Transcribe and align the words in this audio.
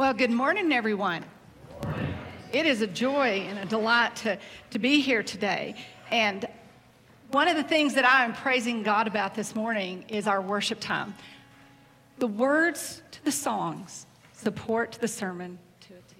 Well, 0.00 0.14
good 0.14 0.30
morning, 0.30 0.72
everyone. 0.72 1.26
It 2.54 2.64
is 2.64 2.80
a 2.80 2.86
joy 2.86 3.44
and 3.46 3.58
a 3.58 3.66
delight 3.66 4.16
to, 4.16 4.38
to 4.70 4.78
be 4.78 5.02
here 5.02 5.22
today. 5.22 5.74
And 6.10 6.48
one 7.32 7.48
of 7.48 7.56
the 7.58 7.62
things 7.62 7.92
that 7.96 8.06
I 8.06 8.24
am 8.24 8.32
praising 8.32 8.82
God 8.82 9.06
about 9.06 9.34
this 9.34 9.54
morning 9.54 10.06
is 10.08 10.26
our 10.26 10.40
worship 10.40 10.80
time. 10.80 11.14
The 12.16 12.28
words 12.28 13.02
to 13.10 13.24
the 13.26 13.30
songs 13.30 14.06
support 14.32 14.92
the 15.02 15.06
sermon 15.06 15.58
to 15.80 15.92
a 15.92 15.98
T. 15.98 16.16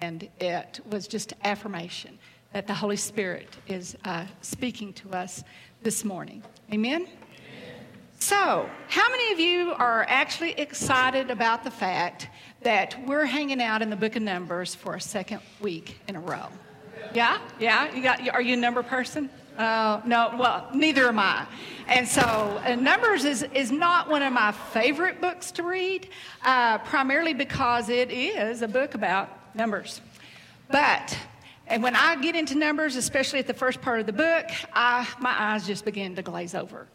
And 0.00 0.26
it 0.40 0.80
was 0.88 1.06
just 1.06 1.34
affirmation 1.44 2.18
that 2.54 2.66
the 2.66 2.72
Holy 2.72 2.96
Spirit 2.96 3.54
is 3.68 3.98
uh, 4.06 4.24
speaking 4.40 4.94
to 4.94 5.10
us 5.10 5.44
this 5.82 6.06
morning. 6.06 6.42
Amen? 6.72 7.06
So, 8.18 8.66
how 8.88 9.10
many 9.10 9.32
of 9.32 9.40
you 9.40 9.72
are 9.72 10.06
actually 10.08 10.52
excited 10.52 11.30
about 11.30 11.64
the 11.64 11.70
fact 11.70 12.28
that 12.62 12.96
we're 13.06 13.24
hanging 13.24 13.60
out 13.60 13.82
in 13.82 13.90
the 13.90 13.96
book 13.96 14.16
of 14.16 14.22
Numbers 14.22 14.74
for 14.74 14.94
a 14.94 15.00
second 15.00 15.40
week 15.60 16.00
in 16.08 16.16
a 16.16 16.20
row? 16.20 16.46
Yeah? 17.14 17.38
Yeah? 17.58 17.94
You 17.94 18.02
got, 18.02 18.28
are 18.28 18.42
you 18.42 18.54
a 18.54 18.56
number 18.56 18.82
person? 18.82 19.30
Uh, 19.56 20.00
no, 20.04 20.34
well, 20.38 20.68
neither 20.74 21.08
am 21.08 21.18
I. 21.18 21.46
And 21.88 22.06
so, 22.06 22.22
uh, 22.22 22.76
Numbers 22.76 23.24
is, 23.24 23.42
is 23.54 23.70
not 23.70 24.08
one 24.08 24.22
of 24.22 24.32
my 24.32 24.52
favorite 24.52 25.20
books 25.20 25.50
to 25.52 25.62
read, 25.62 26.08
uh, 26.44 26.78
primarily 26.78 27.34
because 27.34 27.88
it 27.88 28.10
is 28.10 28.62
a 28.62 28.68
book 28.68 28.94
about 28.94 29.54
numbers. 29.54 30.00
But 30.70 31.18
and 31.66 31.84
when 31.84 31.94
I 31.94 32.16
get 32.16 32.34
into 32.34 32.56
Numbers, 32.56 32.96
especially 32.96 33.38
at 33.38 33.46
the 33.46 33.54
first 33.54 33.80
part 33.80 34.00
of 34.00 34.06
the 34.06 34.12
book, 34.12 34.46
I, 34.72 35.06
my 35.20 35.34
eyes 35.38 35.66
just 35.66 35.84
begin 35.84 36.16
to 36.16 36.22
glaze 36.22 36.54
over 36.54 36.88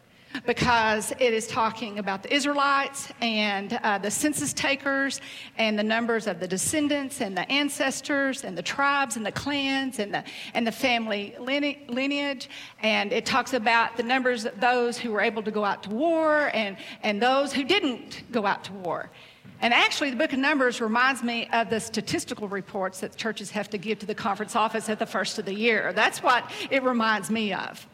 because 0.45 1.11
it 1.19 1.33
is 1.33 1.47
talking 1.47 1.99
about 1.99 2.23
the 2.23 2.33
Israelites 2.33 3.11
and 3.21 3.73
uh, 3.83 3.97
the 3.97 4.11
census 4.11 4.53
takers 4.53 5.21
and 5.57 5.77
the 5.77 5.83
numbers 5.83 6.27
of 6.27 6.39
the 6.39 6.47
descendants 6.47 7.21
and 7.21 7.35
the 7.37 7.49
ancestors 7.51 8.43
and 8.43 8.57
the 8.57 8.63
tribes 8.63 9.17
and 9.17 9.25
the 9.25 9.31
clans 9.31 9.99
and 9.99 10.13
the, 10.13 10.23
and 10.53 10.65
the 10.65 10.71
family 10.71 11.35
lineage. 11.39 12.49
And 12.81 13.11
it 13.11 13.25
talks 13.25 13.53
about 13.53 13.97
the 13.97 14.03
numbers 14.03 14.45
of 14.45 14.59
those 14.59 14.97
who 14.97 15.11
were 15.11 15.21
able 15.21 15.43
to 15.43 15.51
go 15.51 15.63
out 15.63 15.83
to 15.83 15.89
war 15.89 16.51
and, 16.53 16.77
and 17.03 17.21
those 17.21 17.53
who 17.53 17.63
didn't 17.63 18.23
go 18.31 18.45
out 18.45 18.63
to 18.65 18.73
war. 18.73 19.11
And 19.61 19.73
actually, 19.73 20.09
the 20.09 20.17
book 20.17 20.33
of 20.33 20.39
Numbers 20.39 20.81
reminds 20.81 21.23
me 21.23 21.47
of 21.53 21.69
the 21.69 21.79
statistical 21.79 22.47
reports 22.47 22.99
that 22.99 23.15
churches 23.15 23.49
have 23.51 23.69
to 23.69 23.77
give 23.77 23.99
to 23.99 24.05
the 24.05 24.15
conference 24.15 24.55
office 24.55 24.89
at 24.89 24.99
the 24.99 25.05
first 25.05 25.39
of 25.39 25.45
the 25.45 25.53
year. 25.53 25.93
That's 25.93 26.21
what 26.21 26.51
it 26.69 26.83
reminds 26.83 27.31
me 27.31 27.53
of. 27.53 27.87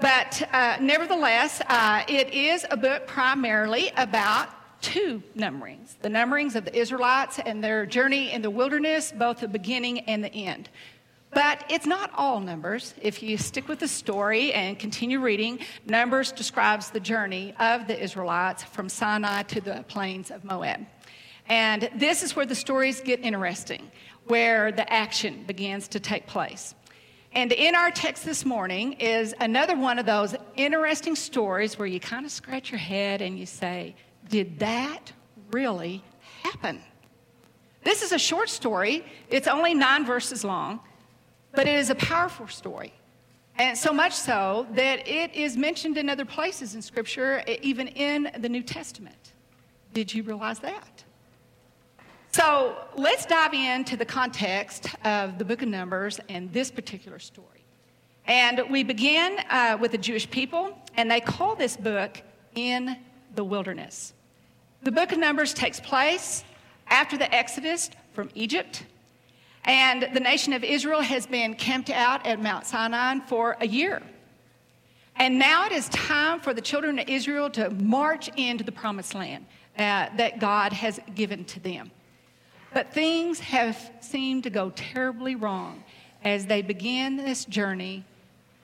But 0.00 0.48
uh, 0.52 0.76
nevertheless, 0.80 1.60
uh, 1.66 2.04
it 2.08 2.32
is 2.32 2.64
a 2.70 2.76
book 2.76 3.06
primarily 3.06 3.90
about 3.96 4.48
two 4.80 5.22
numberings 5.36 5.96
the 6.02 6.08
numberings 6.08 6.54
of 6.54 6.64
the 6.64 6.76
Israelites 6.76 7.40
and 7.44 7.62
their 7.64 7.84
journey 7.84 8.30
in 8.32 8.42
the 8.42 8.50
wilderness, 8.50 9.12
both 9.12 9.40
the 9.40 9.48
beginning 9.48 10.00
and 10.00 10.22
the 10.22 10.32
end. 10.32 10.68
But 11.30 11.64
it's 11.68 11.86
not 11.86 12.10
all 12.14 12.40
Numbers. 12.40 12.94
If 13.02 13.22
you 13.22 13.36
stick 13.36 13.68
with 13.68 13.80
the 13.80 13.88
story 13.88 14.52
and 14.52 14.78
continue 14.78 15.20
reading, 15.20 15.58
Numbers 15.84 16.32
describes 16.32 16.90
the 16.90 17.00
journey 17.00 17.54
of 17.58 17.86
the 17.86 18.00
Israelites 18.00 18.62
from 18.64 18.88
Sinai 18.88 19.42
to 19.42 19.60
the 19.60 19.84
plains 19.88 20.30
of 20.30 20.44
Moab. 20.44 20.86
And 21.48 21.90
this 21.96 22.22
is 22.22 22.34
where 22.34 22.46
the 22.46 22.54
stories 22.54 23.00
get 23.00 23.20
interesting, 23.20 23.90
where 24.26 24.72
the 24.72 24.90
action 24.90 25.44
begins 25.46 25.88
to 25.88 26.00
take 26.00 26.26
place. 26.26 26.74
And 27.38 27.52
in 27.52 27.76
our 27.76 27.92
text 27.92 28.24
this 28.24 28.44
morning 28.44 28.94
is 28.94 29.32
another 29.38 29.76
one 29.76 30.00
of 30.00 30.06
those 30.06 30.34
interesting 30.56 31.14
stories 31.14 31.78
where 31.78 31.86
you 31.86 32.00
kind 32.00 32.26
of 32.26 32.32
scratch 32.32 32.72
your 32.72 32.80
head 32.80 33.22
and 33.22 33.38
you 33.38 33.46
say, 33.46 33.94
Did 34.28 34.58
that 34.58 35.12
really 35.52 36.02
happen? 36.42 36.82
This 37.84 38.02
is 38.02 38.10
a 38.10 38.18
short 38.18 38.48
story. 38.48 39.04
It's 39.30 39.46
only 39.46 39.72
nine 39.72 40.04
verses 40.04 40.42
long, 40.42 40.80
but 41.52 41.68
it 41.68 41.76
is 41.76 41.90
a 41.90 41.94
powerful 41.94 42.48
story. 42.48 42.92
And 43.56 43.78
so 43.78 43.92
much 43.92 44.14
so 44.14 44.66
that 44.72 45.06
it 45.06 45.32
is 45.32 45.56
mentioned 45.56 45.96
in 45.96 46.08
other 46.08 46.24
places 46.24 46.74
in 46.74 46.82
Scripture, 46.82 47.44
even 47.62 47.86
in 47.86 48.32
the 48.40 48.48
New 48.48 48.64
Testament. 48.64 49.34
Did 49.94 50.12
you 50.12 50.24
realize 50.24 50.58
that? 50.58 51.04
So 52.30 52.76
let's 52.96 53.24
dive 53.24 53.54
into 53.54 53.96
the 53.96 54.04
context 54.04 54.94
of 55.04 55.38
the 55.38 55.44
book 55.44 55.62
of 55.62 55.68
Numbers 55.68 56.20
and 56.28 56.52
this 56.52 56.70
particular 56.70 57.18
story. 57.18 57.64
And 58.26 58.62
we 58.70 58.84
begin 58.84 59.38
uh, 59.48 59.78
with 59.80 59.92
the 59.92 59.98
Jewish 59.98 60.30
people, 60.30 60.78
and 60.96 61.10
they 61.10 61.20
call 61.20 61.56
this 61.56 61.76
book 61.76 62.20
In 62.54 62.98
the 63.34 63.42
Wilderness. 63.42 64.12
The 64.82 64.92
book 64.92 65.12
of 65.12 65.18
Numbers 65.18 65.54
takes 65.54 65.80
place 65.80 66.44
after 66.88 67.16
the 67.16 67.34
Exodus 67.34 67.90
from 68.12 68.28
Egypt, 68.34 68.84
and 69.64 70.08
the 70.12 70.20
nation 70.20 70.52
of 70.52 70.62
Israel 70.62 71.00
has 71.00 71.26
been 71.26 71.54
camped 71.54 71.88
out 71.88 72.26
at 72.26 72.40
Mount 72.40 72.66
Sinai 72.66 73.20
for 73.26 73.56
a 73.60 73.66
year. 73.66 74.02
And 75.16 75.38
now 75.38 75.64
it 75.64 75.72
is 75.72 75.88
time 75.88 76.40
for 76.40 76.52
the 76.52 76.60
children 76.60 76.98
of 76.98 77.08
Israel 77.08 77.48
to 77.50 77.70
march 77.70 78.28
into 78.36 78.62
the 78.62 78.72
promised 78.72 79.14
land 79.14 79.46
uh, 79.78 80.08
that 80.16 80.38
God 80.38 80.74
has 80.74 81.00
given 81.14 81.44
to 81.46 81.60
them. 81.60 81.90
But 82.72 82.92
things 82.92 83.40
have 83.40 83.90
seemed 84.00 84.44
to 84.44 84.50
go 84.50 84.70
terribly 84.70 85.34
wrong 85.34 85.82
as 86.24 86.46
they 86.46 86.62
begin 86.62 87.16
this 87.16 87.44
journey 87.44 88.04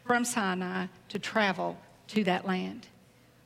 from 0.04 0.24
Sinai 0.24 0.86
to 1.08 1.18
travel 1.18 1.76
to 2.08 2.24
that 2.24 2.46
land. 2.46 2.88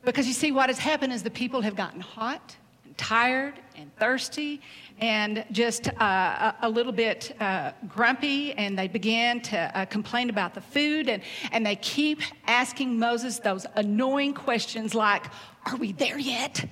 Because 0.05 0.27
you 0.27 0.33
see, 0.33 0.53
what 0.53 0.69
has 0.69 0.79
happened 0.79 1.13
is 1.13 1.23
the 1.23 1.31
people 1.31 1.61
have 1.61 1.77
gotten 1.77 2.01
hot 2.01 2.57
and 2.85 2.97
tired 2.97 3.55
and 3.77 3.95
thirsty 3.97 4.61
and 5.01 5.45
just 5.53 5.89
uh, 6.01 6.53
a, 6.63 6.69
little 6.69 6.93
bit 6.93 7.37
uh, 7.41 7.73
grumpy, 7.89 8.53
and 8.55 8.77
they 8.77 8.89
began 8.89 9.41
to 9.43 9.79
uh, 9.79 9.85
complain 9.85 10.31
about 10.31 10.55
the 10.55 10.61
food. 10.61 11.09
And, 11.09 11.23
and 11.53 11.65
they 11.65 11.77
keep 11.77 12.21
asking 12.47 12.99
Moses 12.99 13.39
those 13.39 13.67
annoying 13.77 14.35
questions 14.35 14.95
like, 14.95 15.27
Are 15.67 15.77
we 15.77 15.93
there 15.93 16.19
yet? 16.19 16.65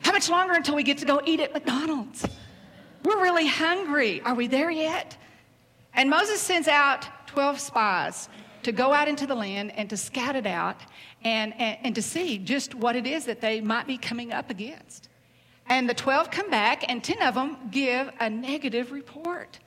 How 0.00 0.12
much 0.12 0.28
longer 0.28 0.54
until 0.54 0.74
we 0.74 0.82
get 0.82 0.98
to 0.98 1.06
go 1.06 1.22
eat 1.24 1.40
at 1.40 1.54
McDonald's? 1.54 2.26
We're 3.04 3.22
really 3.22 3.46
hungry. 3.46 4.20
Are 4.22 4.34
we 4.34 4.46
there 4.46 4.70
yet? 4.70 5.16
And 5.94 6.10
Moses 6.10 6.40
sends 6.40 6.68
out 6.68 7.06
12 7.26 7.58
spies 7.60 8.28
to 8.62 8.72
go 8.72 8.92
out 8.92 9.08
into 9.08 9.26
the 9.26 9.34
land 9.34 9.72
and 9.76 9.88
to 9.90 9.96
scout 9.96 10.36
it 10.36 10.46
out 10.46 10.80
and, 11.24 11.54
and, 11.58 11.78
and, 11.82 11.94
to 11.94 12.02
see 12.02 12.38
just 12.38 12.74
what 12.74 12.96
it 12.96 13.06
is 13.06 13.24
that 13.24 13.40
they 13.40 13.60
might 13.60 13.86
be 13.86 13.96
coming 13.96 14.32
up 14.32 14.50
against. 14.50 15.08
And 15.66 15.88
the 15.88 15.94
12 15.94 16.30
come 16.30 16.50
back, 16.50 16.84
and 16.88 17.02
10 17.02 17.22
of 17.22 17.34
them 17.34 17.56
give 17.70 18.10
a 18.18 18.28
negative 18.28 18.90
report. 18.90 19.58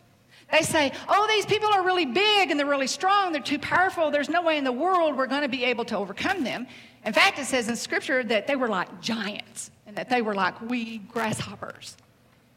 They 0.51 0.61
say, 0.61 0.91
Oh, 1.07 1.25
these 1.27 1.45
people 1.45 1.69
are 1.69 1.83
really 1.83 2.05
big 2.05 2.51
and 2.51 2.59
they're 2.59 2.67
really 2.67 2.87
strong, 2.87 3.31
they're 3.31 3.41
too 3.41 3.59
powerful, 3.59 4.11
there's 4.11 4.29
no 4.29 4.41
way 4.41 4.57
in 4.57 4.63
the 4.63 4.71
world 4.71 5.17
we're 5.17 5.27
going 5.27 5.41
to 5.41 5.47
be 5.47 5.63
able 5.63 5.85
to 5.85 5.97
overcome 5.97 6.43
them. 6.43 6.67
In 7.05 7.13
fact, 7.13 7.39
it 7.39 7.45
says 7.45 7.69
in 7.69 7.75
Scripture 7.75 8.23
that 8.25 8.47
they 8.47 8.55
were 8.55 8.67
like 8.67 9.01
giants 9.01 9.71
and 9.87 9.95
that 9.95 10.09
they 10.09 10.21
were 10.21 10.35
like 10.35 10.61
wee 10.61 10.99
grasshoppers. 10.99 11.97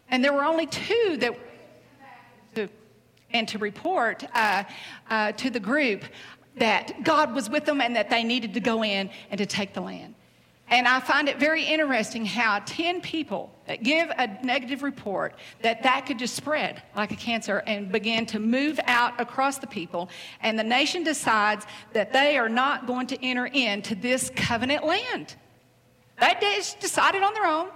And 0.08 0.24
there 0.24 0.32
were 0.32 0.44
only 0.44 0.66
two 0.66 1.16
that 1.20 1.38
to, 2.54 2.68
and 3.32 3.48
to 3.48 3.58
report 3.58 4.24
uh, 4.34 4.64
uh, 5.10 5.32
to 5.32 5.50
the 5.50 5.60
group 5.60 6.04
that 6.56 7.04
God 7.04 7.34
was 7.34 7.50
with 7.50 7.64
them 7.64 7.80
and 7.80 7.96
that 7.96 8.10
they 8.10 8.24
needed 8.24 8.54
to 8.54 8.60
go 8.60 8.82
in 8.82 9.10
and 9.30 9.38
to 9.38 9.46
take 9.46 9.74
the 9.74 9.80
land. 9.80 10.14
And 10.68 10.88
I 10.88 10.98
find 10.98 11.28
it 11.28 11.38
very 11.38 11.62
interesting 11.62 12.26
how 12.26 12.60
10 12.66 13.00
people 13.00 13.52
that 13.68 13.84
give 13.84 14.10
a 14.10 14.26
negative 14.44 14.82
report 14.82 15.34
that 15.62 15.84
that 15.84 16.06
could 16.06 16.18
just 16.18 16.34
spread 16.34 16.82
like 16.96 17.12
a 17.12 17.16
cancer 17.16 17.62
and 17.66 17.92
begin 17.92 18.26
to 18.26 18.40
move 18.40 18.80
out 18.86 19.20
across 19.20 19.58
the 19.58 19.68
people 19.68 20.08
and 20.42 20.58
the 20.58 20.64
nation 20.64 21.04
decides 21.04 21.66
that 21.92 22.12
they 22.12 22.36
are 22.36 22.48
not 22.48 22.86
going 22.86 23.06
to 23.08 23.24
enter 23.24 23.46
into 23.46 23.94
this 23.94 24.32
covenant 24.34 24.84
land. 24.84 25.36
They 26.18 26.34
just 26.40 26.80
decided 26.80 27.22
on 27.22 27.32
their 27.34 27.46
own 27.46 27.68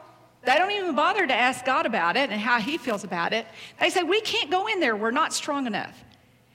they 0.45 0.57
don't 0.57 0.71
even 0.71 0.95
bother 0.95 1.27
to 1.27 1.35
ask 1.35 1.65
God 1.65 1.87
about 1.87 2.17
it 2.17 2.31
and 2.31 2.41
how 2.41 2.61
He 2.61 2.79
feels 2.79 3.05
about 3.05 3.33
it. 3.33 3.47
They 3.79 3.91
say, 3.91 4.03
We 4.03 4.21
can't 4.21 4.51
go 4.51 4.67
in 4.67 4.81
there, 4.81 4.97
we're 4.97 5.11
not 5.11 5.33
strong 5.33 5.67
enough. 5.67 6.05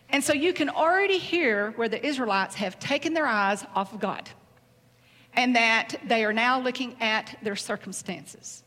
And 0.10 0.24
so 0.24 0.34
you 0.34 0.54
can 0.54 0.70
already 0.70 1.18
hear 1.18 1.72
where 1.72 1.90
the 1.90 2.04
Israelites 2.06 2.56
have 2.56 2.80
taken 2.80 3.14
their 3.14 3.26
eyes 3.26 3.66
off 3.76 3.94
of 3.94 4.00
God 4.00 4.30
and 5.34 5.56
that 5.56 5.96
they 6.08 6.24
are 6.24 6.34
now 6.34 6.60
looking 6.60 6.96
at 7.02 7.38
their 7.42 7.56
circumstances. 7.56 8.64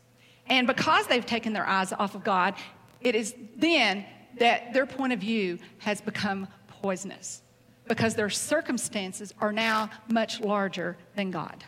And 0.47 0.67
because 0.67 1.07
they've 1.07 1.25
taken 1.25 1.53
their 1.53 1.65
eyes 1.65 1.93
off 1.93 2.15
of 2.15 2.23
God, 2.23 2.55
it 3.01 3.15
is 3.15 3.35
then 3.55 4.05
that 4.37 4.73
their 4.73 4.85
point 4.85 5.13
of 5.13 5.19
view 5.19 5.59
has 5.79 6.01
become 6.01 6.47
poisonous 6.67 7.41
because 7.87 8.15
their 8.15 8.29
circumstances 8.29 9.33
are 9.39 9.51
now 9.51 9.89
much 10.07 10.39
larger 10.39 10.97
than 11.15 11.31
God. 11.31 11.63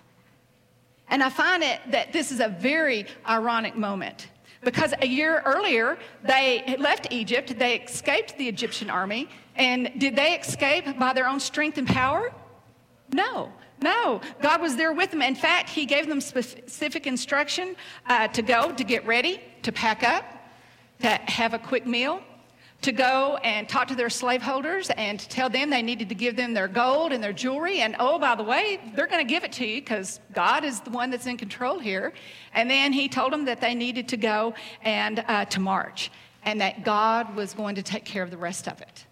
And 1.11 1.21
I 1.21 1.29
find 1.29 1.61
it 1.61 1.79
that 1.91 2.13
this 2.13 2.31
is 2.31 2.39
a 2.39 2.47
very 2.47 3.05
ironic 3.27 3.75
moment 3.75 4.29
because 4.63 4.93
a 5.01 5.05
year 5.05 5.41
earlier 5.45 5.97
they 6.23 6.75
left 6.79 7.07
Egypt, 7.11 7.59
they 7.59 7.81
escaped 7.81 8.37
the 8.37 8.47
Egyptian 8.47 8.89
army, 8.89 9.27
and 9.55 9.91
did 9.99 10.15
they 10.15 10.39
escape 10.39 10.97
by 10.97 11.13
their 11.13 11.27
own 11.27 11.39
strength 11.39 11.77
and 11.77 11.87
power? 11.87 12.31
No. 13.11 13.51
No, 13.81 14.21
God 14.43 14.61
was 14.61 14.75
there 14.75 14.93
with 14.93 15.09
them. 15.09 15.23
In 15.23 15.33
fact, 15.33 15.67
He 15.67 15.87
gave 15.87 16.07
them 16.07 16.21
specific 16.21 17.07
instruction 17.07 17.75
uh, 18.05 18.27
to 18.27 18.43
go, 18.43 18.71
to 18.71 18.83
get 18.83 19.05
ready, 19.07 19.41
to 19.63 19.71
pack 19.71 20.03
up, 20.03 20.23
to 21.01 21.07
have 21.07 21.55
a 21.55 21.59
quick 21.59 21.87
meal, 21.87 22.21
to 22.81 22.91
go 22.91 23.37
and 23.43 23.69
talk 23.69 23.87
to 23.87 23.95
their 23.95 24.09
slaveholders 24.09 24.89
and 24.91 25.19
to 25.19 25.29
tell 25.29 25.49
them 25.49 25.69
they 25.69 25.83
needed 25.83 26.09
to 26.09 26.15
give 26.15 26.35
them 26.35 26.53
their 26.53 26.67
gold 26.67 27.11
and 27.11 27.23
their 27.23 27.33
jewelry. 27.33 27.81
And 27.81 27.95
oh, 27.99 28.17
by 28.17 28.35
the 28.35 28.43
way, 28.43 28.79
they're 28.95 29.07
going 29.07 29.25
to 29.25 29.31
give 29.31 29.43
it 29.43 29.51
to 29.53 29.65
you 29.65 29.81
because 29.81 30.19
God 30.33 30.63
is 30.63 30.79
the 30.81 30.89
one 30.89 31.11
that's 31.11 31.27
in 31.27 31.37
control 31.37 31.77
here. 31.77 32.13
And 32.53 32.69
then 32.69 32.91
he 32.91 33.07
told 33.07 33.33
them 33.33 33.45
that 33.45 33.61
they 33.61 33.75
needed 33.75 34.07
to 34.09 34.17
go 34.17 34.55
and 34.81 35.23
uh, 35.27 35.45
to 35.45 35.59
march 35.59 36.11
and 36.43 36.59
that 36.61 36.83
God 36.83 37.35
was 37.35 37.53
going 37.53 37.75
to 37.75 37.83
take 37.83 38.03
care 38.03 38.23
of 38.23 38.31
the 38.31 38.37
rest 38.37 38.67
of 38.67 38.81
it. 38.81 39.05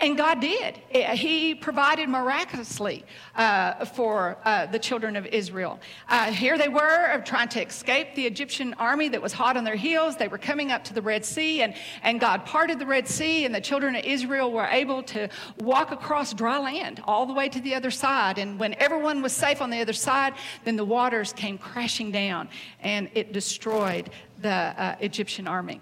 And 0.00 0.16
God 0.16 0.40
did. 0.40 0.80
He 0.90 1.54
provided 1.54 2.08
miraculously 2.08 3.04
uh, 3.36 3.84
for 3.84 4.36
uh, 4.44 4.66
the 4.66 4.78
children 4.78 5.14
of 5.14 5.24
Israel. 5.26 5.78
Uh, 6.08 6.32
here 6.32 6.58
they 6.58 6.68
were 6.68 7.22
trying 7.24 7.48
to 7.50 7.64
escape 7.64 8.14
the 8.16 8.26
Egyptian 8.26 8.74
army 8.74 9.08
that 9.08 9.22
was 9.22 9.32
hot 9.32 9.56
on 9.56 9.62
their 9.62 9.76
heels. 9.76 10.16
They 10.16 10.26
were 10.28 10.38
coming 10.38 10.72
up 10.72 10.82
to 10.84 10.94
the 10.94 11.02
Red 11.02 11.24
Sea, 11.24 11.62
and, 11.62 11.74
and 12.02 12.18
God 12.18 12.44
parted 12.44 12.80
the 12.80 12.86
Red 12.86 13.06
Sea, 13.06 13.44
and 13.44 13.54
the 13.54 13.60
children 13.60 13.94
of 13.94 14.04
Israel 14.04 14.50
were 14.50 14.66
able 14.66 15.02
to 15.04 15.28
walk 15.60 15.92
across 15.92 16.34
dry 16.34 16.58
land 16.58 17.00
all 17.04 17.24
the 17.24 17.32
way 17.32 17.48
to 17.48 17.60
the 17.60 17.74
other 17.74 17.92
side. 17.92 18.38
And 18.38 18.58
when 18.58 18.74
everyone 18.74 19.22
was 19.22 19.32
safe 19.32 19.62
on 19.62 19.70
the 19.70 19.80
other 19.80 19.92
side, 19.92 20.34
then 20.64 20.76
the 20.76 20.84
waters 20.84 21.32
came 21.32 21.56
crashing 21.56 22.10
down, 22.10 22.48
and 22.80 23.08
it 23.14 23.32
destroyed 23.32 24.10
the 24.42 24.50
uh, 24.50 24.96
Egyptian 25.00 25.46
army. 25.46 25.80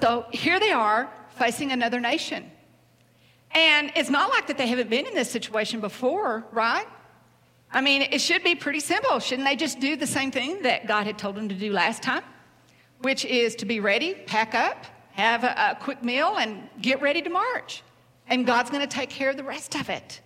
So 0.00 0.24
here 0.32 0.58
they 0.58 0.72
are 0.72 1.10
facing 1.36 1.72
another 1.72 2.00
nation. 2.00 2.50
And 3.52 3.90
it's 3.96 4.10
not 4.10 4.30
like 4.30 4.46
that 4.46 4.58
they 4.58 4.66
haven't 4.66 4.90
been 4.90 5.06
in 5.06 5.14
this 5.14 5.30
situation 5.30 5.80
before, 5.80 6.44
right? 6.52 6.86
I 7.72 7.80
mean, 7.80 8.02
it 8.02 8.20
should 8.20 8.42
be 8.42 8.54
pretty 8.54 8.80
simple. 8.80 9.18
Shouldn't 9.18 9.46
they 9.46 9.56
just 9.56 9.80
do 9.80 9.96
the 9.96 10.06
same 10.06 10.30
thing 10.30 10.62
that 10.62 10.86
God 10.86 11.06
had 11.06 11.18
told 11.18 11.36
them 11.36 11.48
to 11.48 11.54
do 11.54 11.72
last 11.72 12.02
time? 12.02 12.22
Which 13.02 13.24
is 13.24 13.54
to 13.56 13.66
be 13.66 13.80
ready, 13.80 14.14
pack 14.14 14.54
up, 14.54 14.86
have 15.12 15.44
a, 15.44 15.54
a 15.72 15.78
quick 15.80 16.02
meal, 16.04 16.36
and 16.36 16.68
get 16.80 17.00
ready 17.00 17.22
to 17.22 17.30
march. 17.30 17.82
And 18.28 18.46
God's 18.46 18.70
going 18.70 18.86
to 18.86 18.92
take 18.92 19.10
care 19.10 19.30
of 19.30 19.36
the 19.36 19.44
rest 19.44 19.74
of 19.74 19.88
it. 19.88 20.20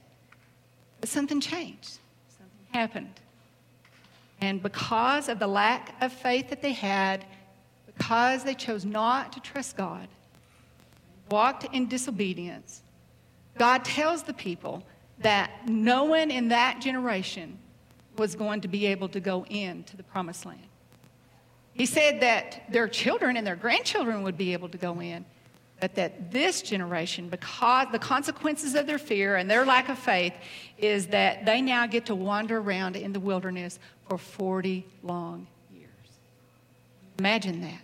But 1.01 1.09
something 1.09 1.41
changed, 1.41 1.99
something 2.29 2.67
happened. 2.73 3.21
And 4.41 4.63
because 4.63 5.29
of 5.29 5.39
the 5.39 5.47
lack 5.47 5.95
of 6.03 6.13
faith 6.13 6.51
that 6.51 6.61
they 6.61 6.73
had, 6.73 7.25
because 7.87 8.45
they 8.45 8.55
chose 8.55 8.85
not 8.85 9.33
to 9.33 9.41
trust 9.41 9.77
God, 9.77 10.09
walked 11.31 11.65
in 11.73 11.89
disobedience, 11.89 12.83
God 13.59 13.85
tells 13.85 14.23
the 14.23 14.35
people 14.35 14.83
that 15.19 15.69
no 15.69 16.05
one 16.05 16.31
in 16.31 16.49
that 16.49 16.81
generation 16.81 17.59
was 18.17 18.35
going 18.35 18.61
to 18.61 18.69
be 18.69 18.87
able 18.87 19.09
to 19.09 19.21
go 19.21 19.45
into 19.47 19.97
the 19.97 20.03
promised 20.03 20.47
land. 20.47 20.61
He 21.73 21.87
said 21.87 22.21
that 22.21 22.63
their 22.71 22.89
children 22.89 23.37
and 23.37 23.47
their 23.47 23.57
grandchildren 23.57 24.23
would 24.23 24.39
be 24.39 24.53
able 24.53 24.69
to 24.69 24.79
go 24.79 25.01
in, 25.01 25.25
but 25.81 25.97
that 25.97 26.31
this 26.31 26.63
generation, 26.63 27.29
because 27.29 27.89
the 27.91 27.99
consequences 27.99 28.75
of 28.77 28.87
their 28.87 28.99
fear 28.99 29.37
and 29.37 29.51
their 29.51 29.65
lack 29.65 29.89
of 29.89 29.99
faith, 29.99 30.35
is 30.79 31.09
that 31.09 31.45
they 31.45 31.61
now 31.61 31.87
get 31.87 32.07
to 32.07 32.15
wander 32.15 32.59
around 32.59 32.95
in 32.97 33.13
the 33.13 33.21
wilderness 33.21 33.81
for 34.09 34.19
40 34.19 34.87
long 35.03 35.47
years. 35.73 35.91
Imagine 37.19 37.61
that. 37.63 37.83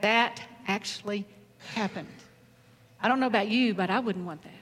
That 0.00 0.42
actually 0.66 1.26
happened. 1.74 2.08
I 3.02 3.08
don't 3.08 3.20
know 3.20 3.26
about 3.26 3.48
you, 3.48 3.74
but 3.74 3.90
I 3.90 4.00
wouldn't 4.00 4.24
want 4.24 4.42
that. 4.42 4.52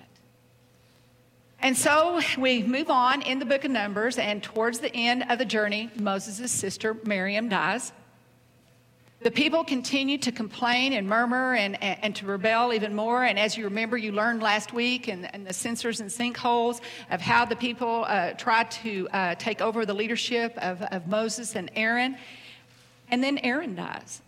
And 1.61 1.76
so 1.76 2.20
we 2.38 2.62
move 2.62 2.91
on 2.91 3.23
in 3.23 3.38
the 3.38 3.47
book 3.47 3.64
of 3.64 3.70
Numbers, 3.70 4.19
and 4.19 4.43
towards 4.43 4.79
the 4.79 4.94
end 4.94 5.25
of 5.29 5.38
the 5.38 5.44
journey, 5.44 5.91
Moses' 5.99 6.53
sister 6.53 6.94
Miriam 7.05 7.49
dies. 7.49 7.93
The 9.20 9.31
people 9.31 9.64
continue 9.64 10.19
to 10.19 10.31
complain 10.31 10.93
and 10.93 11.08
murmur 11.08 11.55
and, 11.55 11.82
and, 11.82 11.99
and, 12.03 12.17
to 12.17 12.26
rebel 12.26 12.75
even 12.75 12.94
more. 12.94 13.25
And 13.25 13.38
as 13.38 13.56
you 13.56 13.64
remember, 13.64 13.97
you 13.97 14.12
learned 14.12 14.43
last 14.43 14.75
week 14.75 15.08
in 15.08 15.23
the 15.44 15.55
censers 15.55 16.00
and 16.00 16.11
sinkholes 16.11 16.82
of 17.11 17.23
how 17.23 17.47
the 17.47 17.56
people 17.56 18.05
uh, 18.06 18.32
tried 18.32 18.70
to 18.73 19.08
uh, 19.12 19.35
take 19.37 19.62
over 19.62 19.87
the 19.87 19.94
leadership 19.94 20.56
of, 20.58 20.82
of 20.82 21.08
Moses 21.08 21.56
and 21.56 21.70
Aaron. 21.75 22.17
And 23.11 23.25
then 23.25 23.38
Aaron 23.38 23.75
dies. 23.75 24.20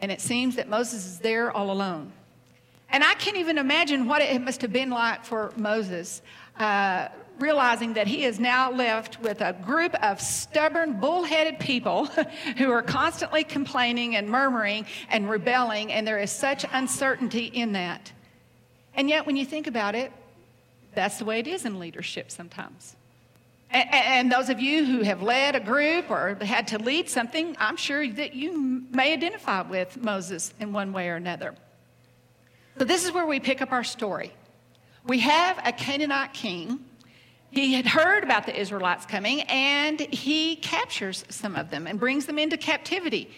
And 0.00 0.10
it 0.10 0.20
seems 0.20 0.56
that 0.56 0.68
Moses 0.68 1.06
is 1.06 1.18
there 1.20 1.52
all 1.52 1.70
alone. 1.70 2.12
And 2.90 3.02
I 3.02 3.14
can't 3.14 3.36
even 3.36 3.58
imagine 3.58 4.06
what 4.06 4.22
it 4.22 4.40
must 4.40 4.62
have 4.62 4.72
been 4.72 4.90
like 4.90 5.24
for 5.24 5.52
Moses 5.56 6.22
uh, 6.58 7.08
realizing 7.38 7.94
that 7.94 8.06
he 8.06 8.24
is 8.24 8.40
now 8.40 8.72
left 8.72 9.20
with 9.20 9.40
a 9.40 9.52
group 9.52 9.94
of 10.02 10.20
stubborn, 10.20 10.98
bullheaded 10.98 11.58
people 11.58 12.06
who 12.56 12.70
are 12.70 12.82
constantly 12.82 13.44
complaining 13.44 14.16
and 14.16 14.28
murmuring 14.28 14.86
and 15.10 15.28
rebelling, 15.28 15.92
and 15.92 16.06
there 16.06 16.18
is 16.18 16.30
such 16.30 16.64
uncertainty 16.72 17.46
in 17.46 17.72
that. 17.72 18.12
And 18.94 19.08
yet, 19.08 19.26
when 19.26 19.36
you 19.36 19.44
think 19.44 19.66
about 19.66 19.94
it, 19.94 20.10
that's 20.94 21.18
the 21.18 21.26
way 21.26 21.38
it 21.38 21.46
is 21.46 21.66
in 21.66 21.78
leadership 21.78 22.30
sometimes. 22.30 22.96
And, 23.70 23.88
and, 23.92 24.32
those 24.32 24.48
of 24.48 24.60
you 24.60 24.86
who 24.86 25.02
have 25.02 25.22
led 25.22 25.56
a 25.56 25.60
group 25.60 26.08
or 26.10 26.36
had 26.40 26.68
to 26.68 26.78
lead 26.78 27.10
something, 27.10 27.56
I'm 27.58 27.76
sure 27.76 28.08
that 28.08 28.34
you 28.34 28.84
may 28.92 29.12
identify 29.12 29.60
with 29.62 30.02
Moses 30.02 30.54
in 30.60 30.72
one 30.72 30.92
way 30.92 31.08
or 31.08 31.16
another. 31.16 31.54
So, 32.78 32.84
this 32.84 33.04
is 33.06 33.12
where 33.12 33.26
we 33.26 33.40
pick 33.40 33.62
up 33.62 33.72
our 33.72 33.84
story. 33.84 34.32
We 35.06 35.20
have 35.20 35.58
a 35.64 35.72
Canaanite 35.72 36.34
king. 36.34 36.84
He 37.50 37.72
had 37.72 37.86
heard 37.86 38.22
about 38.22 38.44
the 38.44 38.58
Israelites 38.58 39.06
coming 39.06 39.42
and 39.42 39.98
he 39.98 40.56
captures 40.56 41.24
some 41.30 41.56
of 41.56 41.70
them 41.70 41.86
and 41.86 41.98
brings 41.98 42.26
them 42.26 42.38
into 42.38 42.58
captivity. 42.58 43.30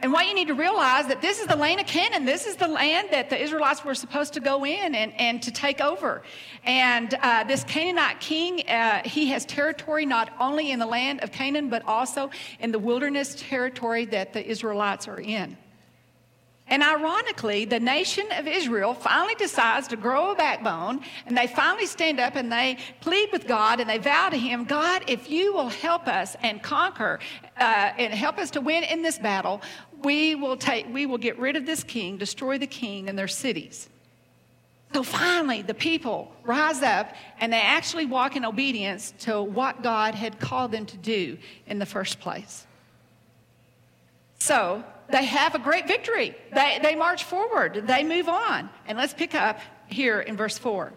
And 0.00 0.12
what 0.12 0.26
you 0.26 0.34
need 0.34 0.48
to 0.48 0.54
realize 0.54 1.06
that 1.06 1.22
this 1.22 1.40
is 1.40 1.46
the 1.46 1.56
land 1.56 1.80
of 1.80 1.86
Canaan. 1.86 2.26
This 2.26 2.46
is 2.46 2.56
the 2.56 2.68
land 2.68 3.08
that 3.12 3.30
the 3.30 3.40
Israelites 3.40 3.84
were 3.86 3.94
supposed 3.94 4.34
to 4.34 4.40
go 4.40 4.66
in 4.66 4.94
and, 4.94 5.18
and 5.18 5.42
to 5.44 5.50
take 5.50 5.80
over. 5.80 6.22
And 6.64 7.14
uh, 7.22 7.44
this 7.44 7.64
Canaanite 7.64 8.20
king, 8.20 8.68
uh, 8.68 9.00
he 9.04 9.28
has 9.28 9.46
territory 9.46 10.04
not 10.04 10.30
only 10.38 10.72
in 10.72 10.78
the 10.78 10.86
land 10.86 11.22
of 11.22 11.32
Canaan, 11.32 11.70
but 11.70 11.82
also 11.86 12.28
in 12.60 12.70
the 12.70 12.78
wilderness 12.78 13.34
territory 13.38 14.04
that 14.06 14.34
the 14.34 14.46
Israelites 14.46 15.08
are 15.08 15.20
in. 15.20 15.56
And 16.66 16.82
ironically, 16.82 17.66
the 17.66 17.78
nation 17.78 18.26
of 18.32 18.46
Israel 18.46 18.94
finally 18.94 19.34
decides 19.34 19.86
to 19.88 19.96
grow 19.96 20.32
a 20.32 20.34
backbone 20.34 21.00
and 21.26 21.36
they 21.36 21.46
finally 21.46 21.84
stand 21.84 22.18
up 22.18 22.36
and 22.36 22.50
they 22.50 22.78
plead 23.00 23.28
with 23.32 23.46
God 23.46 23.80
and 23.80 23.88
they 23.88 23.98
vow 23.98 24.30
to 24.30 24.38
Him 24.38 24.64
God, 24.64 25.04
if 25.06 25.30
you 25.30 25.52
will 25.52 25.68
help 25.68 26.08
us 26.08 26.36
and 26.42 26.62
conquer 26.62 27.20
uh, 27.58 27.92
and 27.98 28.14
help 28.14 28.38
us 28.38 28.50
to 28.52 28.62
win 28.62 28.82
in 28.84 29.02
this 29.02 29.18
battle, 29.18 29.60
we 30.02 30.34
will, 30.34 30.56
take, 30.56 30.92
we 30.92 31.04
will 31.04 31.18
get 31.18 31.38
rid 31.38 31.56
of 31.56 31.66
this 31.66 31.84
king, 31.84 32.16
destroy 32.16 32.56
the 32.56 32.66
king 32.66 33.10
and 33.10 33.18
their 33.18 33.28
cities. 33.28 33.90
So 34.94 35.02
finally, 35.02 35.60
the 35.60 35.74
people 35.74 36.32
rise 36.44 36.82
up 36.82 37.12
and 37.40 37.52
they 37.52 37.60
actually 37.60 38.06
walk 38.06 38.36
in 38.36 38.44
obedience 38.44 39.12
to 39.20 39.42
what 39.42 39.82
God 39.82 40.14
had 40.14 40.38
called 40.38 40.70
them 40.70 40.86
to 40.86 40.96
do 40.96 41.36
in 41.66 41.78
the 41.78 41.86
first 41.86 42.20
place. 42.20 42.66
So 44.38 44.84
they 45.10 45.24
have 45.24 45.54
a 45.54 45.58
great 45.58 45.86
victory. 45.86 46.34
They, 46.52 46.78
they 46.82 46.94
march 46.94 47.24
forward, 47.24 47.86
they 47.86 48.04
move 48.04 48.28
on. 48.28 48.70
And 48.86 48.98
let's 48.98 49.14
pick 49.14 49.34
up 49.34 49.60
here 49.86 50.20
in 50.20 50.36
verse 50.36 50.58
4. 50.58 50.92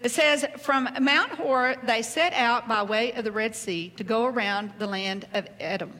It 0.00 0.10
says, 0.10 0.46
From 0.58 0.88
Mount 1.00 1.32
Hor 1.32 1.74
they 1.82 2.02
set 2.02 2.32
out 2.32 2.68
by 2.68 2.82
way 2.82 3.12
of 3.12 3.24
the 3.24 3.32
Red 3.32 3.56
Sea 3.56 3.92
to 3.96 4.04
go 4.04 4.26
around 4.26 4.72
the 4.78 4.86
land 4.86 5.26
of 5.34 5.48
Edom. 5.58 5.92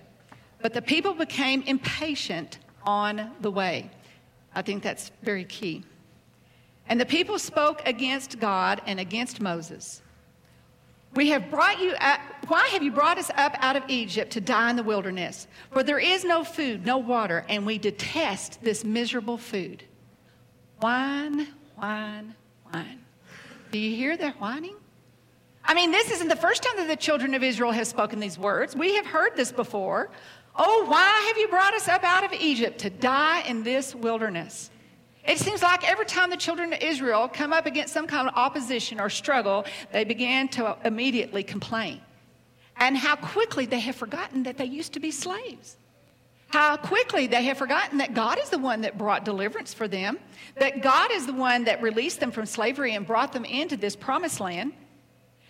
But 0.61 0.73
the 0.73 0.83
people 0.83 1.15
became 1.15 1.63
impatient 1.63 2.59
on 2.85 3.33
the 3.41 3.51
way. 3.51 3.91
I 4.55 4.63
think 4.63 4.83
that's 4.83 5.11
very 5.23 5.45
key. 5.45 5.85
And 6.89 7.01
the 7.01 7.07
people 7.07 7.39
spoke 7.39 7.83
against 7.87 8.39
God 8.39 8.81
and 8.87 8.99
against 8.99 9.41
Moses. 9.41 10.01
We 11.15 11.31
have 11.31 11.51
brought 11.51 11.81
you 11.81 11.95
up, 12.01 12.21
why 12.49 12.69
have 12.69 12.83
you 12.83 12.93
brought 12.93 13.19
us 13.19 13.31
up 13.37 13.57
out 13.59 13.77
of 13.77 13.83
Egypt 13.89 14.33
to 14.33 14.41
die 14.41 14.71
in 14.71 14.77
the 14.77 14.83
wilderness? 14.83 15.47
For 15.73 15.83
there 15.83 15.99
is 15.99 16.25
no 16.25 16.45
food, 16.45 16.85
no 16.85 16.99
water, 16.99 17.45
and 17.49 17.67
we 17.67 17.79
detest 17.79 18.63
this 18.63 18.85
miserable 18.85 19.39
food. 19.39 19.85
Whine, 20.81 21.49
whine, 21.77 22.35
whine. 22.71 23.01
Do 23.73 23.79
you 23.79 23.97
hear 23.97 24.17
their 24.17 24.33
whining? 24.33 24.77
I 25.65 25.75
mean, 25.75 25.91
this 25.91 26.11
isn't 26.11 26.29
the 26.29 26.37
first 26.37 26.63
time 26.63 26.77
that 26.77 26.89
the 26.89 26.97
children 26.97 27.35
of 27.35 27.43
Israel 27.43 27.73
have 27.73 27.87
spoken 27.87 28.21
these 28.21 28.39
words. 28.39 28.75
We 28.75 28.95
have 28.97 29.07
heard 29.07 29.37
this 29.37 29.53
before. 29.53 30.11
Oh, 30.57 30.87
why 30.89 31.25
have 31.29 31.37
you 31.37 31.49
brought 31.49 31.75
us 31.75 31.89
up 31.89 32.05
out 32.05 32.25
of 32.25 32.33
Egypt 32.33 32.79
to 32.81 32.91
die 32.91 33.43
in 33.43 33.63
this 33.63 33.95
wilderness? 33.95 34.71
It 35.29 35.39
seems 35.39 35.63
like 35.63 35.89
every 35.89 36.07
time 36.07 36.31
the 36.31 36.39
children 36.39 36.73
of 36.73 36.81
Israel 36.81 37.29
come 37.29 37.53
up 37.53 37.67
against 37.67 37.93
some 37.93 38.07
kind 38.07 38.27
of 38.27 38.35
opposition 38.35 38.99
or 38.99 39.11
struggle, 39.11 39.67
they 39.93 40.05
began 40.05 40.49
to 40.49 40.77
immediately 40.87 41.43
complain. 41.43 42.01
And 42.79 42.97
how 42.97 43.15
quickly 43.15 43.67
they 43.67 43.81
have 43.81 43.95
forgotten 43.95 44.45
that 44.45 44.57
they 44.57 44.65
used 44.65 44.95
to 44.95 45.01
be 45.01 45.11
slaves. 45.11 45.77
How 46.49 46.79
quickly 46.79 47.27
they 47.27 47.45
have 47.45 47.59
forgotten 47.59 47.99
that 47.99 48.15
God 48.15 48.39
is 48.39 48.49
the 48.49 48.59
one 48.59 48.81
that 48.81 48.97
brought 48.97 49.27
deliverance 49.27 49.75
for 49.75 49.87
them, 49.87 50.19
that 50.59 50.81
God 50.81 51.13
is 51.13 51.27
the 51.27 51.35
one 51.35 51.65
that 51.65 51.83
released 51.83 52.21
them 52.21 52.31
from 52.31 52.47
slavery 52.47 52.95
and 52.95 53.07
brought 53.07 53.35
them 53.35 53.45
into 53.45 53.77
this 53.77 53.95
promised 53.95 54.41
land. 54.41 54.73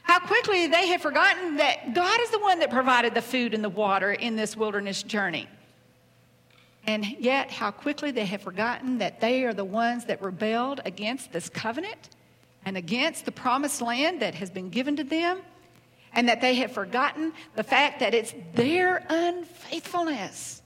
How 0.02 0.18
quickly 0.18 0.66
they 0.66 0.88
have 0.88 1.02
forgotten 1.02 1.56
that 1.58 1.94
God 1.94 2.20
is 2.20 2.30
the 2.30 2.40
one 2.40 2.58
that 2.58 2.70
provided 2.70 3.14
the 3.14 3.22
food 3.22 3.54
and 3.54 3.62
the 3.62 3.68
water 3.68 4.12
in 4.12 4.34
this 4.34 4.56
wilderness 4.56 5.04
journey. 5.04 5.46
And 6.88 7.04
yet 7.20 7.50
how 7.50 7.70
quickly 7.70 8.10
they 8.10 8.24
have 8.24 8.40
forgotten 8.40 8.96
that 8.96 9.20
they 9.20 9.44
are 9.44 9.52
the 9.52 9.64
ones 9.64 10.06
that 10.06 10.22
rebelled 10.22 10.80
against 10.86 11.30
this 11.30 11.50
covenant 11.50 12.08
and 12.64 12.78
against 12.78 13.26
the 13.26 13.30
promised 13.30 13.82
land 13.82 14.22
that 14.22 14.34
has 14.34 14.48
been 14.48 14.70
given 14.70 14.96
to 14.96 15.04
them, 15.04 15.42
and 16.14 16.26
that 16.30 16.40
they 16.40 16.54
have 16.54 16.72
forgotten 16.72 17.34
the 17.56 17.62
fact 17.62 18.00
that 18.00 18.14
it's 18.14 18.32
their 18.54 19.04
unfaithfulness. 19.10 20.62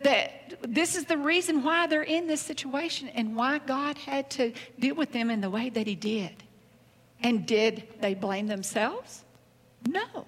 That 0.00 0.58
this 0.62 0.96
is 0.96 1.04
the 1.04 1.18
reason 1.18 1.62
why 1.62 1.86
they're 1.86 2.02
in 2.02 2.26
this 2.26 2.40
situation 2.40 3.08
and 3.10 3.36
why 3.36 3.58
God 3.58 3.98
had 3.98 4.30
to 4.30 4.52
deal 4.78 4.94
with 4.94 5.12
them 5.12 5.30
in 5.30 5.42
the 5.42 5.50
way 5.50 5.68
that 5.68 5.86
He 5.86 5.94
did. 5.94 6.42
And 7.20 7.46
did 7.46 7.86
they 8.00 8.14
blame 8.14 8.46
themselves? 8.46 9.22
No. 9.86 10.26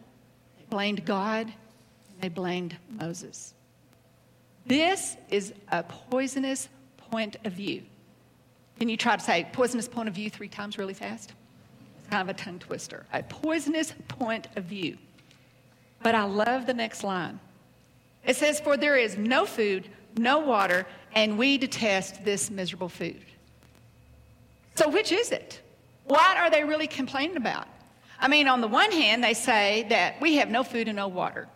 They 0.59 0.66
blamed 0.69 1.07
God 1.07 1.50
they 2.21 2.28
blamed 2.28 2.76
Moses. 2.88 3.54
This 4.66 5.16
is 5.28 5.52
a 5.71 5.83
poisonous 5.83 6.68
point 7.11 7.37
of 7.44 7.52
view. 7.52 7.83
Can 8.78 8.88
you 8.88 8.97
try 8.97 9.16
to 9.16 9.23
say 9.23 9.47
poisonous 9.52 9.88
point 9.88 10.09
of 10.09 10.14
view 10.14 10.30
three 10.30 10.49
times 10.49 10.78
really 10.78 10.94
fast? 10.94 11.33
It's 11.99 12.09
kind 12.09 12.28
of 12.28 12.35
a 12.35 12.38
tongue 12.38 12.59
twister. 12.59 13.06
A 13.12 13.23
poisonous 13.23 13.92
point 14.09 14.49
of 14.56 14.64
view. 14.64 14.99
But 16.02 16.14
I 16.14 16.25
love 16.25 16.66
the 16.66 16.75
next 16.75 17.04
line. 17.04 17.38
It 18.25 18.37
says, 18.37 18.61
For 18.61 18.76
there 18.76 18.97
is 18.97 19.16
no 19.16 19.47
food, 19.47 19.88
no 20.16 20.38
water, 20.38 20.87
and 21.14 21.38
we 21.38 21.59
detest 21.59 22.25
this 22.25 22.50
miserable 22.50 22.88
food. 22.88 23.21
So, 24.75 24.88
which 24.88 25.12
is 25.12 25.30
it? 25.30 25.61
What 26.04 26.37
are 26.37 26.50
they 26.50 26.64
really 26.64 26.87
complaining 26.87 27.37
about? 27.37 27.68
I 28.18 28.28
mean, 28.28 28.49
on 28.49 28.61
the 28.61 28.68
one 28.68 28.90
hand, 28.92 29.23
they 29.23 29.35
say 29.35 29.87
that 29.88 30.21
we 30.21 30.37
have 30.37 30.50
no 30.50 30.64
food 30.64 30.88
and 30.88 30.97
no 30.97 31.09
water. 31.09 31.49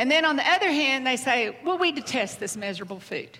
And 0.00 0.10
then 0.10 0.24
on 0.24 0.36
the 0.36 0.48
other 0.50 0.70
hand, 0.70 1.06
they 1.06 1.16
say, 1.16 1.54
well, 1.62 1.76
we 1.76 1.92
detest 1.92 2.40
this 2.40 2.56
miserable 2.56 3.00
food. 3.00 3.38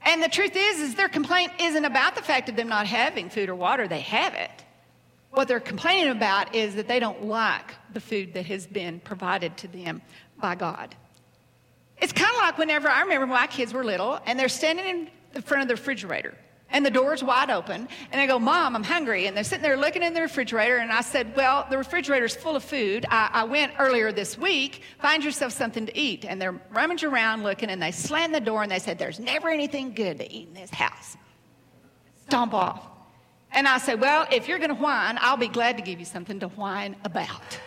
And 0.00 0.22
the 0.22 0.30
truth 0.30 0.56
is, 0.56 0.80
is 0.80 0.94
their 0.94 1.10
complaint 1.10 1.52
isn't 1.60 1.84
about 1.84 2.14
the 2.14 2.22
fact 2.22 2.48
of 2.48 2.56
them 2.56 2.68
not 2.68 2.86
having 2.86 3.28
food 3.28 3.50
or 3.50 3.54
water. 3.54 3.86
They 3.86 4.00
have 4.00 4.32
it. 4.32 4.64
What 5.32 5.46
they're 5.46 5.60
complaining 5.60 6.10
about 6.10 6.54
is 6.54 6.74
that 6.76 6.88
they 6.88 6.98
don't 6.98 7.26
like 7.26 7.74
the 7.92 8.00
food 8.00 8.32
that 8.32 8.46
has 8.46 8.66
been 8.66 8.98
provided 8.98 9.58
to 9.58 9.68
them 9.68 10.00
by 10.40 10.54
God. 10.54 10.94
It's 11.98 12.14
kind 12.14 12.30
of 12.30 12.38
like 12.38 12.56
whenever 12.56 12.88
I 12.88 13.02
remember 13.02 13.26
my 13.26 13.46
kids 13.46 13.74
were 13.74 13.84
little 13.84 14.18
and 14.24 14.40
they're 14.40 14.48
standing 14.48 14.86
in 14.86 15.10
the 15.34 15.42
front 15.42 15.60
of 15.60 15.68
the 15.68 15.74
refrigerator 15.74 16.34
and 16.72 16.84
the 16.84 16.90
door's 16.90 17.22
wide 17.22 17.50
open. 17.50 17.88
And 18.12 18.20
they 18.20 18.26
go, 18.26 18.38
Mom, 18.38 18.76
I'm 18.76 18.82
hungry. 18.82 19.26
And 19.26 19.36
they're 19.36 19.44
sitting 19.44 19.62
there 19.62 19.76
looking 19.76 20.02
in 20.02 20.14
the 20.14 20.20
refrigerator. 20.20 20.76
And 20.76 20.92
I 20.92 21.00
said, 21.00 21.34
Well, 21.36 21.66
the 21.70 21.78
refrigerator's 21.78 22.34
full 22.34 22.56
of 22.56 22.64
food. 22.64 23.06
I, 23.10 23.30
I 23.32 23.44
went 23.44 23.72
earlier 23.78 24.12
this 24.12 24.38
week. 24.38 24.82
Find 25.00 25.24
yourself 25.24 25.52
something 25.52 25.86
to 25.86 25.98
eat. 25.98 26.24
And 26.24 26.40
they're 26.40 26.60
rummaging 26.70 27.10
around 27.10 27.42
looking 27.42 27.70
and 27.70 27.82
they 27.82 27.90
slam 27.90 28.32
the 28.32 28.40
door 28.40 28.62
and 28.62 28.70
they 28.70 28.78
said, 28.78 28.98
There's 28.98 29.20
never 29.20 29.48
anything 29.48 29.94
good 29.94 30.18
to 30.18 30.32
eat 30.32 30.48
in 30.48 30.54
this 30.54 30.70
house. 30.70 31.16
Stomp 32.26 32.54
off. 32.54 32.86
And 33.52 33.66
I 33.66 33.78
said, 33.78 34.00
Well, 34.00 34.26
if 34.30 34.48
you're 34.48 34.58
going 34.58 34.74
to 34.74 34.80
whine, 34.80 35.18
I'll 35.20 35.36
be 35.36 35.48
glad 35.48 35.76
to 35.76 35.82
give 35.82 35.98
you 35.98 36.04
something 36.04 36.40
to 36.40 36.48
whine 36.48 36.96
about. 37.04 37.58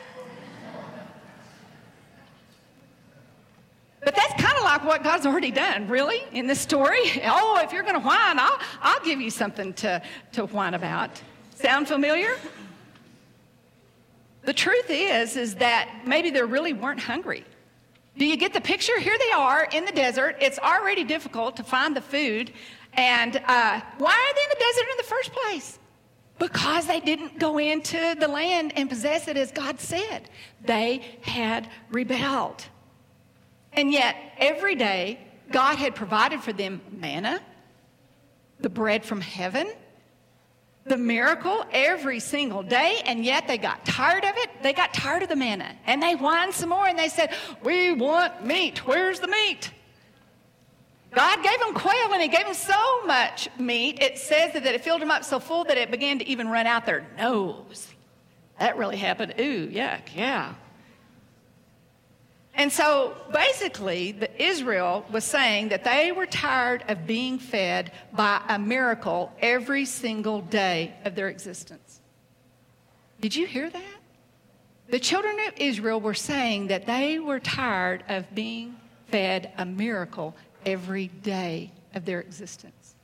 But 4.06 4.16
that's 4.16 4.34
kind 4.42 4.58
of 4.58 4.64
like 4.64 4.84
what 4.84 5.04
God's 5.04 5.26
already 5.26 5.52
done, 5.52 5.88
really, 5.88 6.24
in 6.32 6.48
this 6.48 6.60
story. 6.60 7.22
Oh, 7.24 7.60
if 7.64 7.72
you're 7.72 7.84
going 7.84 8.00
to 8.00 8.06
whine, 8.06 8.38
I'll, 8.38 8.60
I'll 8.82 9.04
give 9.04 9.22
you 9.22 9.30
something 9.30 9.74
to, 9.76 10.02
to 10.34 10.46
whine 10.48 10.74
about. 10.74 11.22
Sound 11.56 11.88
familiar? 11.88 12.36
The 14.44 14.54
truth 14.54 14.88
is, 14.90 15.38
is 15.38 15.56
that 15.56 16.02
maybe 16.06 16.30
they 16.30 16.44
really 16.44 16.74
weren't 16.74 17.00
hungry. 17.00 17.46
Do 18.18 18.26
you 18.26 18.36
get 18.36 18.54
the 18.54 18.62
picture? 18.62 19.00
Here 19.00 19.18
they 19.18 19.32
are 19.32 19.68
in 19.72 19.86
the 19.86 19.92
desert. 19.92 20.36
It's 20.40 20.60
already 20.60 21.04
difficult 21.04 21.56
to 21.58 21.64
find 21.64 21.96
the 21.96 22.02
food. 22.02 22.52
And 22.94 23.38
uh, 23.38 23.82
why 23.98 24.12
are 24.12 24.34
they 24.36 24.44
in 24.44 24.50
the 24.50 24.60
desert 24.60 24.92
in 24.92 24.98
the 24.98 25.04
first 25.04 25.32
place? 25.32 25.80
Because 26.40 26.86
they 26.88 27.00
didn't 27.00 27.40
go 27.40 27.58
into 27.58 28.16
the 28.20 28.28
land 28.28 28.74
and 28.76 28.90
possess 28.90 29.28
it 29.28 29.38
as 29.38 29.52
God 29.52 29.80
said. 29.80 30.30
They 30.62 31.18
had 31.22 31.70
rebelled. 31.90 32.66
And 33.76 33.92
yet, 33.92 34.16
every 34.38 34.76
day, 34.76 35.20
God 35.52 35.78
had 35.78 35.96
provided 35.96 36.42
for 36.42 36.54
them 36.54 36.82
manna, 36.92 37.42
the 38.60 38.70
bread 38.70 39.04
from 39.06 39.22
heaven, 39.22 39.72
the 40.86 40.98
miracle 40.98 41.64
every 41.72 42.20
single 42.20 42.62
day, 42.62 43.02
and 43.06 43.24
yet 43.24 43.48
they 43.48 43.58
got 43.58 43.86
tired 43.86 44.26
of 44.26 44.34
it. 44.36 44.50
They 44.62 44.74
got 44.74 44.94
tired 44.94 45.24
of 45.24 45.30
the 45.30 45.36
manna. 45.36 45.76
And 45.86 46.02
they 46.02 46.14
whined 46.14 46.54
some 46.54 46.70
more 46.70 46.88
and 46.88 47.00
they 47.00 47.10
said, 47.10 47.34
We 47.64 47.94
want 47.94 48.46
meat. 48.46 48.86
Where's 48.86 49.20
the 49.20 49.28
meat? 49.28 49.72
God 51.12 51.44
gave 51.44 51.60
them 51.60 51.74
quail 51.74 52.12
and 52.12 52.22
He 52.22 52.28
gave 52.28 52.46
them 52.46 52.54
so 52.54 53.06
much 53.06 53.48
meat, 53.58 54.02
it 54.02 54.18
says 54.18 54.54
that 54.54 54.66
it 54.66 54.84
filled 54.84 55.02
them 55.02 55.12
up 55.12 55.24
so 55.24 55.40
full 55.40 55.64
that 55.66 55.78
it 55.78 55.92
began 55.92 56.20
to 56.20 56.28
even 56.28 56.50
run 56.50 56.68
out 56.68 56.86
their 56.86 57.08
nose. 57.18 57.88
That 58.60 58.78
really 58.78 58.98
happened. 58.98 59.36
Ooh, 59.40 59.68
yuck, 59.68 60.16
yeah. 60.16 60.56
And 62.56 62.72
so 62.72 63.16
basically, 63.34 64.12
the 64.12 64.30
Israel 64.42 65.06
was 65.12 65.24
saying 65.24 65.70
that 65.70 65.84
they 65.84 66.12
were 66.12 66.28
tired 66.28 66.84
of 66.88 67.08
being 67.08 67.40
fed 67.40 67.92
by 68.12 68.42
a 68.48 68.60
miracle 68.60 69.32
every 69.40 69.86
single 69.86 70.42
day 70.42 70.94
of 71.04 71.16
their 71.16 71.30
existence. 71.30 72.00
Did 73.22 73.36
you 73.36 73.48
hear 73.48 73.70
that? 73.70 73.96
The 74.90 75.00
children 75.00 75.38
of 75.48 75.54
Israel 75.58 76.00
were 76.00 76.14
saying 76.14 76.68
that 76.68 76.86
they 76.86 77.18
were 77.18 77.40
tired 77.40 78.04
of 78.08 78.36
being 78.36 78.76
fed 79.08 79.52
a 79.58 79.66
miracle 79.66 80.36
every 80.66 81.08
day 81.08 81.72
of 81.96 82.06
their 82.06 82.20
existence. 82.20 82.96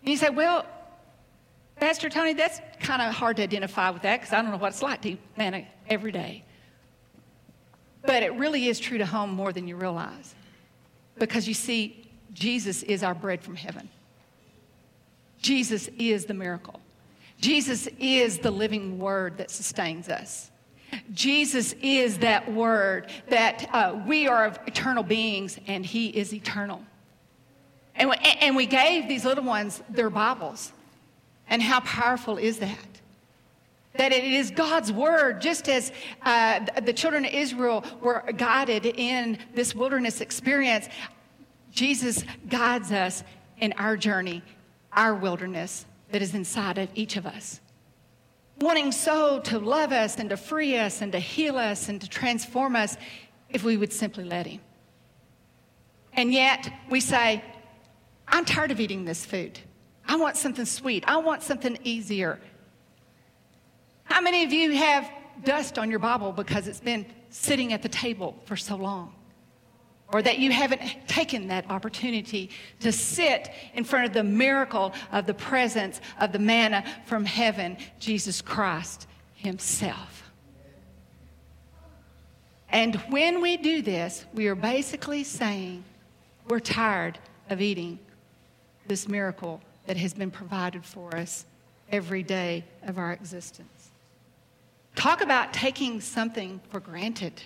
And 0.00 0.08
you 0.08 0.16
say, 0.16 0.30
well, 0.30 0.64
Pastor 1.76 2.08
Tony, 2.08 2.32
that's 2.32 2.60
kind 2.80 3.02
of 3.02 3.12
hard 3.12 3.36
to 3.36 3.42
identify 3.42 3.90
with 3.90 4.02
that 4.02 4.20
because 4.20 4.32
I 4.32 4.40
don't 4.40 4.50
know 4.52 4.56
what 4.56 4.68
it's 4.68 4.82
like 4.82 5.02
to 5.02 5.10
eat 5.10 5.20
manna 5.36 5.66
every 5.88 6.12
day. 6.12 6.44
But 8.04 8.22
it 8.22 8.34
really 8.34 8.68
is 8.68 8.80
true 8.80 8.98
to 8.98 9.06
home 9.06 9.30
more 9.30 9.52
than 9.52 9.68
you 9.68 9.76
realize. 9.76 10.34
Because 11.18 11.46
you 11.46 11.54
see, 11.54 12.08
Jesus 12.32 12.82
is 12.82 13.02
our 13.02 13.14
bread 13.14 13.42
from 13.42 13.56
heaven. 13.56 13.88
Jesus 15.40 15.88
is 15.98 16.24
the 16.24 16.34
miracle. 16.34 16.80
Jesus 17.40 17.88
is 17.98 18.38
the 18.38 18.50
living 18.50 18.98
word 18.98 19.38
that 19.38 19.50
sustains 19.50 20.08
us. 20.08 20.50
Jesus 21.12 21.74
is 21.82 22.18
that 22.18 22.52
word 22.52 23.10
that 23.28 23.68
uh, 23.72 24.00
we 24.06 24.28
are 24.28 24.46
of 24.46 24.58
eternal 24.66 25.02
beings 25.02 25.58
and 25.66 25.84
he 25.84 26.08
is 26.08 26.32
eternal. 26.32 26.82
And 27.94 28.10
we, 28.10 28.16
and 28.40 28.56
we 28.56 28.66
gave 28.66 29.08
these 29.08 29.24
little 29.24 29.44
ones 29.44 29.82
their 29.90 30.10
Bibles. 30.10 30.72
And 31.48 31.60
how 31.60 31.80
powerful 31.80 32.38
is 32.38 32.58
that? 32.58 32.91
That 33.94 34.12
it 34.12 34.24
is 34.24 34.50
God's 34.50 34.90
word, 34.90 35.40
just 35.40 35.68
as 35.68 35.92
uh, 36.22 36.60
the 36.82 36.92
children 36.92 37.24
of 37.24 37.32
Israel 37.32 37.84
were 38.00 38.24
guided 38.36 38.86
in 38.86 39.38
this 39.54 39.74
wilderness 39.74 40.20
experience. 40.20 40.88
Jesus 41.70 42.24
guides 42.48 42.90
us 42.90 43.22
in 43.58 43.72
our 43.74 43.96
journey, 43.96 44.42
our 44.92 45.14
wilderness 45.14 45.86
that 46.10 46.22
is 46.22 46.34
inside 46.34 46.78
of 46.78 46.88
each 46.94 47.16
of 47.16 47.26
us. 47.26 47.60
Wanting 48.60 48.92
so 48.92 49.40
to 49.40 49.58
love 49.58 49.92
us 49.92 50.18
and 50.18 50.30
to 50.30 50.36
free 50.36 50.76
us 50.76 51.02
and 51.02 51.12
to 51.12 51.18
heal 51.18 51.56
us 51.56 51.88
and 51.88 52.00
to 52.00 52.08
transform 52.08 52.76
us 52.76 52.96
if 53.48 53.64
we 53.64 53.76
would 53.76 53.92
simply 53.92 54.24
let 54.24 54.46
Him. 54.46 54.60
And 56.12 56.32
yet 56.32 56.72
we 56.90 57.00
say, 57.00 57.42
I'm 58.28 58.44
tired 58.44 58.70
of 58.70 58.80
eating 58.80 59.04
this 59.04 59.24
food. 59.24 59.58
I 60.06 60.16
want 60.16 60.36
something 60.36 60.64
sweet. 60.64 61.04
I 61.06 61.16
want 61.18 61.42
something 61.42 61.78
easier. 61.84 62.38
How 64.04 64.20
many 64.20 64.44
of 64.44 64.52
you 64.52 64.72
have 64.72 65.10
dust 65.44 65.78
on 65.78 65.90
your 65.90 65.98
Bible 65.98 66.32
because 66.32 66.68
it's 66.68 66.80
been 66.80 67.06
sitting 67.30 67.72
at 67.72 67.82
the 67.82 67.88
table 67.88 68.36
for 68.44 68.56
so 68.56 68.76
long? 68.76 69.14
Or 70.08 70.20
that 70.20 70.38
you 70.38 70.52
haven't 70.52 70.82
taken 71.08 71.48
that 71.48 71.70
opportunity 71.70 72.50
to 72.80 72.92
sit 72.92 73.50
in 73.72 73.84
front 73.84 74.06
of 74.06 74.12
the 74.12 74.22
miracle 74.22 74.92
of 75.10 75.24
the 75.24 75.32
presence 75.32 76.00
of 76.20 76.32
the 76.32 76.38
manna 76.38 76.84
from 77.06 77.24
heaven, 77.24 77.78
Jesus 77.98 78.42
Christ 78.42 79.06
Himself. 79.34 80.30
And 82.68 82.96
when 83.08 83.40
we 83.40 83.56
do 83.56 83.82
this, 83.82 84.24
we 84.34 84.48
are 84.48 84.54
basically 84.54 85.24
saying 85.24 85.84
we're 86.48 86.60
tired 86.60 87.18
of 87.50 87.60
eating 87.60 87.98
this 88.86 89.08
miracle 89.08 89.60
that 89.86 89.96
has 89.96 90.14
been 90.14 90.30
provided 90.30 90.84
for 90.84 91.14
us 91.16 91.44
every 91.90 92.22
day 92.22 92.64
of 92.82 92.98
our 92.98 93.12
existence. 93.12 93.81
Talk 94.94 95.20
about 95.20 95.52
taking 95.52 96.00
something 96.00 96.60
for 96.68 96.80
granted 96.80 97.42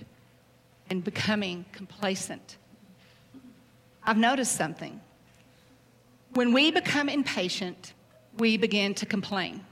and 0.90 1.02
becoming 1.02 1.64
complacent. 1.72 2.56
I've 4.04 4.18
noticed 4.18 4.56
something. 4.56 5.00
When 6.34 6.52
we 6.52 6.70
become 6.70 7.08
impatient, 7.08 7.94
we 8.38 8.56
begin 8.56 8.94
to 8.94 9.06
complain. 9.06 9.64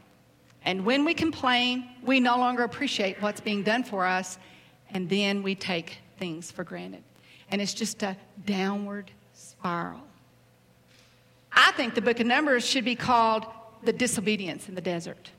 And 0.64 0.84
when 0.86 1.04
we 1.04 1.14
complain, 1.14 1.88
we 2.02 2.20
no 2.20 2.38
longer 2.38 2.62
appreciate 2.62 3.20
what's 3.20 3.40
being 3.40 3.62
done 3.62 3.84
for 3.84 4.06
us, 4.06 4.38
and 4.90 5.08
then 5.08 5.42
we 5.42 5.54
take 5.54 5.98
things 6.18 6.50
for 6.50 6.64
granted. 6.64 7.02
and 7.50 7.60
it's 7.60 7.74
just 7.74 8.02
a 8.02 8.16
downward 8.46 9.10
spiral. 9.32 10.00
I 11.52 11.72
think 11.72 11.94
the 11.94 12.00
book 12.00 12.18
of 12.18 12.26
Numbers 12.26 12.66
should 12.66 12.84
be 12.84 12.96
called 12.96 13.46
The 13.84 13.92
Disobedience 13.92 14.68
in 14.68 14.74
the 14.74 14.80
Desert. 14.80 15.30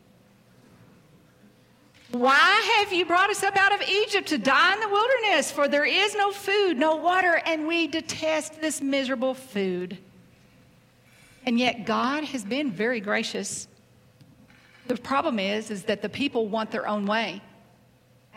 Why 2.11 2.79
have 2.79 2.93
you 2.93 3.05
brought 3.05 3.29
us 3.29 3.43
up 3.43 3.57
out 3.57 3.73
of 3.73 3.81
Egypt 3.87 4.29
to 4.29 4.37
die 4.37 4.73
in 4.73 4.79
the 4.79 4.89
wilderness? 4.89 5.51
For 5.51 5.67
there 5.67 5.85
is 5.85 6.15
no 6.15 6.31
food, 6.31 6.77
no 6.77 6.95
water, 6.95 7.41
and 7.45 7.67
we 7.67 7.87
detest 7.87 8.61
this 8.61 8.81
miserable 8.81 9.33
food. 9.33 9.97
And 11.45 11.59
yet 11.59 11.85
God 11.85 12.23
has 12.25 12.43
been 12.43 12.71
very 12.71 12.99
gracious. 12.99 13.67
The 14.87 14.97
problem 14.97 15.39
is, 15.39 15.71
is 15.71 15.83
that 15.83 16.01
the 16.01 16.09
people 16.09 16.47
want 16.47 16.71
their 16.71 16.87
own 16.87 17.05
way. 17.05 17.41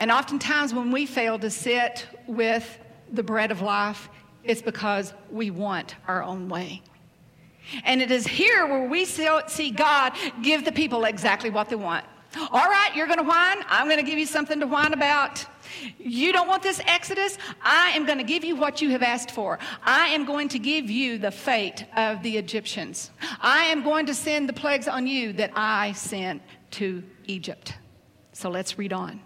And 0.01 0.11
oftentimes 0.11 0.73
when 0.73 0.91
we 0.91 1.07
fail 1.07 1.39
to 1.39 1.51
sit 1.51 2.07
with 2.27 2.79
the 3.13 3.23
bread 3.23 3.51
of 3.51 3.61
life, 3.61 4.09
it's 4.45 4.63
because 4.63 5.13
we 5.31 5.51
want 5.51 5.97
our 6.07 6.23
own 6.23 6.49
way. 6.49 6.83
And 7.85 8.01
it 8.01 8.11
is 8.11 8.27
here 8.27 8.67
where 8.67 8.89
we 8.89 9.05
see 9.05 9.71
God 9.71 10.15
give 10.43 10.65
the 10.65 10.73
people 10.73 11.05
exactly 11.05 11.51
what 11.51 11.69
they 11.69 11.77
want. 11.77 12.05
All 12.37 12.69
right, 12.69 12.91
you're 12.95 13.07
going 13.07 13.19
to 13.19 13.25
whine. 13.25 13.65
I'm 13.69 13.87
going 13.87 13.99
to 13.99 14.09
give 14.09 14.19
you 14.19 14.27
something 14.27 14.61
to 14.61 14.67
whine 14.67 14.93
about. 14.93 15.45
You 15.99 16.33
don't 16.33 16.49
want 16.49 16.63
this 16.63 16.81
Exodus? 16.87 17.39
I 17.63 17.91
am 17.91 18.05
going 18.05 18.19
to 18.19 18.25
give 18.25 18.45
you 18.45 18.55
what 18.57 18.83
you 18.83 18.91
have 18.91 19.03
asked 19.03 19.31
for. 19.31 19.59
I 19.83 20.09
am 20.09 20.25
going 20.25 20.49
to 20.51 20.59
give 20.59 20.91
you 20.91 21.19
the 21.19 21.31
fate 21.31 21.87
of 21.97 22.23
the 22.23 22.37
Egyptians. 22.37 23.11
I 23.41 23.65
am 23.65 23.83
going 23.83 24.07
to 24.07 24.15
send 24.15 24.49
the 24.49 24.53
plagues 24.53 24.89
on 24.89 25.07
you 25.07 25.33
that 25.35 25.53
I 25.55 25.93
sent 25.93 26.43
to 26.73 27.03
Egypt. 27.27 27.75
So 28.33 28.51
let's 28.51 28.79
read 28.79 28.93
on. 28.93 29.21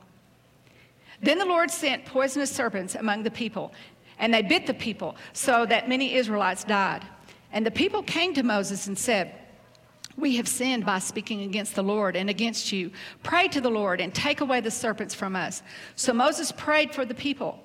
Then 1.20 1.38
the 1.38 1.44
Lord 1.44 1.70
sent 1.70 2.04
poisonous 2.04 2.50
serpents 2.50 2.94
among 2.94 3.22
the 3.22 3.30
people, 3.30 3.72
and 4.18 4.32
they 4.32 4.42
bit 4.42 4.66
the 4.66 4.74
people, 4.74 5.16
so 5.32 5.66
that 5.66 5.88
many 5.88 6.14
Israelites 6.14 6.64
died. 6.64 7.04
And 7.52 7.66
the 7.66 7.70
people 7.70 8.02
came 8.02 8.34
to 8.34 8.42
Moses 8.42 8.86
and 8.86 8.98
said, 8.98 9.34
we 10.16 10.36
have 10.36 10.48
sinned 10.48 10.84
by 10.84 10.98
speaking 10.98 11.42
against 11.42 11.74
the 11.74 11.82
Lord 11.82 12.16
and 12.16 12.28
against 12.28 12.72
you. 12.72 12.90
Pray 13.22 13.48
to 13.48 13.60
the 13.60 13.70
Lord 13.70 14.00
and 14.00 14.14
take 14.14 14.40
away 14.40 14.60
the 14.60 14.70
serpents 14.70 15.14
from 15.14 15.36
us. 15.36 15.62
So 15.96 16.12
Moses 16.12 16.52
prayed 16.52 16.94
for 16.94 17.04
the 17.04 17.14
people. 17.14 17.58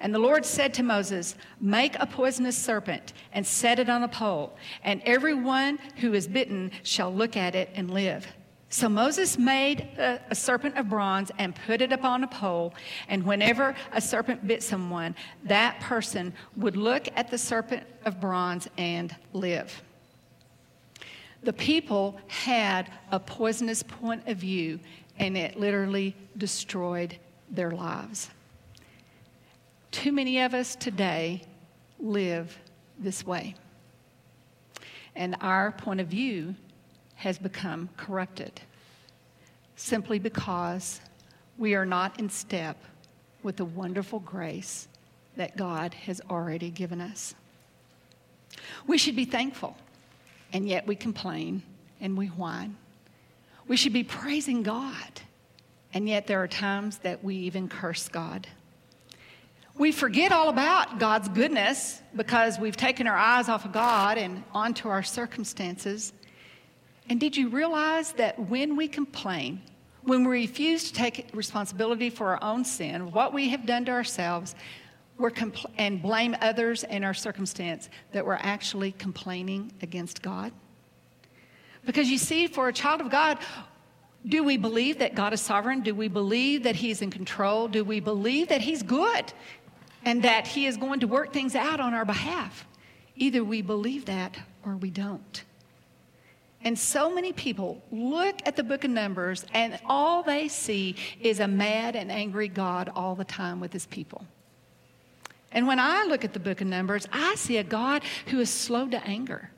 And 0.00 0.12
the 0.12 0.18
Lord 0.18 0.44
said 0.44 0.74
to 0.74 0.82
Moses, 0.82 1.36
Make 1.60 1.94
a 2.00 2.06
poisonous 2.06 2.58
serpent 2.58 3.12
and 3.32 3.46
set 3.46 3.78
it 3.78 3.88
on 3.88 4.02
a 4.02 4.08
pole, 4.08 4.56
and 4.82 5.00
everyone 5.04 5.78
who 5.98 6.12
is 6.12 6.26
bitten 6.26 6.72
shall 6.82 7.14
look 7.14 7.36
at 7.36 7.54
it 7.54 7.70
and 7.74 7.88
live. 7.88 8.26
So 8.68 8.88
Moses 8.88 9.38
made 9.38 9.80
a, 9.98 10.18
a, 10.30 10.34
serpent 10.34 10.78
of 10.78 10.88
bronze 10.88 11.30
and 11.38 11.54
put 11.54 11.82
it 11.82 11.92
upon 11.92 12.24
a 12.24 12.26
pole. 12.26 12.72
And 13.06 13.22
whenever 13.22 13.76
a 13.92 14.00
serpent 14.00 14.46
bit 14.46 14.62
someone, 14.62 15.14
that 15.44 15.78
person 15.80 16.32
would 16.56 16.76
look 16.76 17.06
at 17.14 17.30
the 17.30 17.36
serpent 17.36 17.86
of 18.06 18.18
bronze 18.18 18.68
and 18.78 19.14
live. 19.34 19.82
The 21.42 21.52
people 21.52 22.18
had 22.28 22.90
a 23.10 23.18
poisonous 23.18 23.82
point 23.82 24.28
of 24.28 24.36
view, 24.36 24.78
and 25.18 25.36
it 25.36 25.58
literally 25.58 26.14
destroyed 26.36 27.16
their 27.50 27.70
lives. 27.70 28.30
Too 29.90 30.12
many 30.12 30.40
of 30.40 30.54
us 30.54 30.76
today 30.76 31.42
live 31.98 32.56
this 32.98 33.26
way. 33.26 33.54
And 35.14 35.36
our 35.40 35.72
point 35.72 36.00
of 36.00 36.06
view 36.06 36.54
has 37.16 37.38
become 37.38 37.88
corrupted 37.96 38.60
simply 39.76 40.18
because 40.18 41.00
we 41.58 41.74
are 41.74 41.84
not 41.84 42.18
in 42.18 42.30
step 42.30 42.76
with 43.42 43.56
the 43.56 43.64
wonderful 43.64 44.20
grace 44.20 44.88
that 45.36 45.56
God 45.56 45.92
has 45.94 46.20
already 46.30 46.70
given 46.70 47.00
us. 47.00 47.34
We 48.86 48.96
should 48.96 49.16
be 49.16 49.24
thankful 49.24 49.76
and 50.52 50.68
yet 50.68 50.86
we 50.86 50.96
complain 50.96 51.62
and 52.00 52.16
we 52.16 52.26
whine. 52.26 52.76
We 53.68 53.76
should 53.76 53.92
be 53.92 54.04
praising 54.04 54.62
God, 54.62 55.20
and 55.94 56.08
yet 56.08 56.26
there 56.26 56.42
are 56.42 56.48
times 56.48 56.98
that 56.98 57.22
we 57.22 57.36
even 57.36 57.68
curse 57.68 58.08
God. 58.08 58.46
We 59.76 59.92
forget 59.92 60.32
all 60.32 60.48
about 60.48 60.98
God's 60.98 61.28
goodness 61.28 62.02
because 62.14 62.58
we've 62.58 62.76
taken 62.76 63.06
our 63.06 63.16
eyes 63.16 63.48
off 63.48 63.64
of 63.64 63.72
God 63.72 64.18
and 64.18 64.44
onto 64.52 64.88
our 64.88 65.02
circumstances. 65.02 66.12
And 67.08 67.18
did 67.18 67.36
you 67.36 67.48
realize 67.48 68.12
that 68.12 68.38
when 68.38 68.76
we 68.76 68.86
complain, 68.86 69.62
when 70.02 70.24
we 70.28 70.42
refuse 70.42 70.84
to 70.88 70.92
take 70.92 71.30
responsibility 71.32 72.10
for 72.10 72.28
our 72.28 72.44
own 72.44 72.64
sin, 72.64 73.12
what 73.12 73.32
we 73.32 73.48
have 73.48 73.64
done 73.64 73.84
to 73.86 73.92
ourselves, 73.92 74.54
we're 75.22 75.30
compl- 75.30 75.70
and 75.78 76.02
blame 76.02 76.36
others 76.40 76.84
and 76.84 77.04
our 77.04 77.14
circumstance, 77.14 77.88
that 78.12 78.26
we're 78.26 78.34
actually 78.34 78.92
complaining 78.92 79.72
against 79.80 80.20
God? 80.20 80.52
Because 81.86 82.10
you 82.10 82.18
see, 82.18 82.46
for 82.46 82.68
a 82.68 82.72
child 82.72 83.00
of 83.00 83.10
God, 83.10 83.38
do 84.26 84.44
we 84.44 84.56
believe 84.56 84.98
that 84.98 85.14
God 85.14 85.32
is 85.32 85.40
sovereign? 85.40 85.80
Do 85.80 85.94
we 85.94 86.08
believe 86.08 86.64
that 86.64 86.76
He's 86.76 87.02
in 87.02 87.10
control? 87.10 87.68
Do 87.68 87.84
we 87.84 88.00
believe 88.00 88.48
that 88.48 88.60
He's 88.60 88.82
good 88.82 89.32
and 90.04 90.22
that 90.22 90.46
He 90.46 90.66
is 90.66 90.76
going 90.76 91.00
to 91.00 91.06
work 91.06 91.32
things 91.32 91.54
out 91.56 91.80
on 91.80 91.94
our 91.94 92.04
behalf? 92.04 92.66
Either 93.16 93.42
we 93.42 93.62
believe 93.62 94.04
that 94.06 94.36
or 94.64 94.76
we 94.76 94.90
don't. 94.90 95.44
And 96.64 96.78
so 96.78 97.12
many 97.12 97.32
people 97.32 97.82
look 97.90 98.36
at 98.46 98.54
the 98.54 98.62
book 98.62 98.84
of 98.84 98.90
Numbers 98.90 99.44
and 99.52 99.78
all 99.86 100.22
they 100.22 100.46
see 100.46 100.94
is 101.20 101.40
a 101.40 101.48
mad 101.48 101.96
and 101.96 102.10
angry 102.12 102.46
God 102.46 102.90
all 102.94 103.16
the 103.16 103.24
time 103.24 103.58
with 103.58 103.72
his 103.72 103.86
people. 103.86 104.24
And 105.52 105.66
when 105.66 105.78
I 105.78 106.04
look 106.04 106.24
at 106.24 106.32
the 106.32 106.40
book 106.40 106.60
of 106.60 106.66
Numbers, 106.66 107.06
I 107.12 107.34
see 107.36 107.58
a 107.58 107.64
God 107.64 108.02
who 108.26 108.40
is 108.40 108.50
slow 108.50 108.88
to 108.88 109.04
anger. 109.06 109.50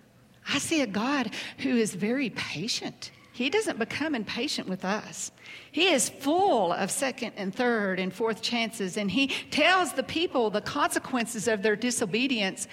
I 0.49 0.59
see 0.59 0.83
a 0.83 0.87
God 0.87 1.31
who 1.59 1.77
is 1.77 1.95
very 1.95 2.31
patient. 2.31 3.11
He 3.33 3.51
doesn't 3.51 3.79
become 3.79 4.15
impatient 4.15 4.69
with 4.69 4.85
us. 4.85 5.33
He 5.73 5.89
is 5.89 6.09
full 6.09 6.73
of 6.73 6.91
second 6.91 7.33
and 7.37 7.53
third 7.53 7.99
and 7.99 8.13
fourth 8.13 8.43
chances, 8.43 8.97
and 8.97 9.11
he 9.11 9.29
tells 9.51 9.93
the 9.93 10.05
people 10.05 10.51
the 10.51 10.61
consequences 10.61 11.49
of 11.49 11.63
their 11.63 11.75
disobedience 11.75 12.69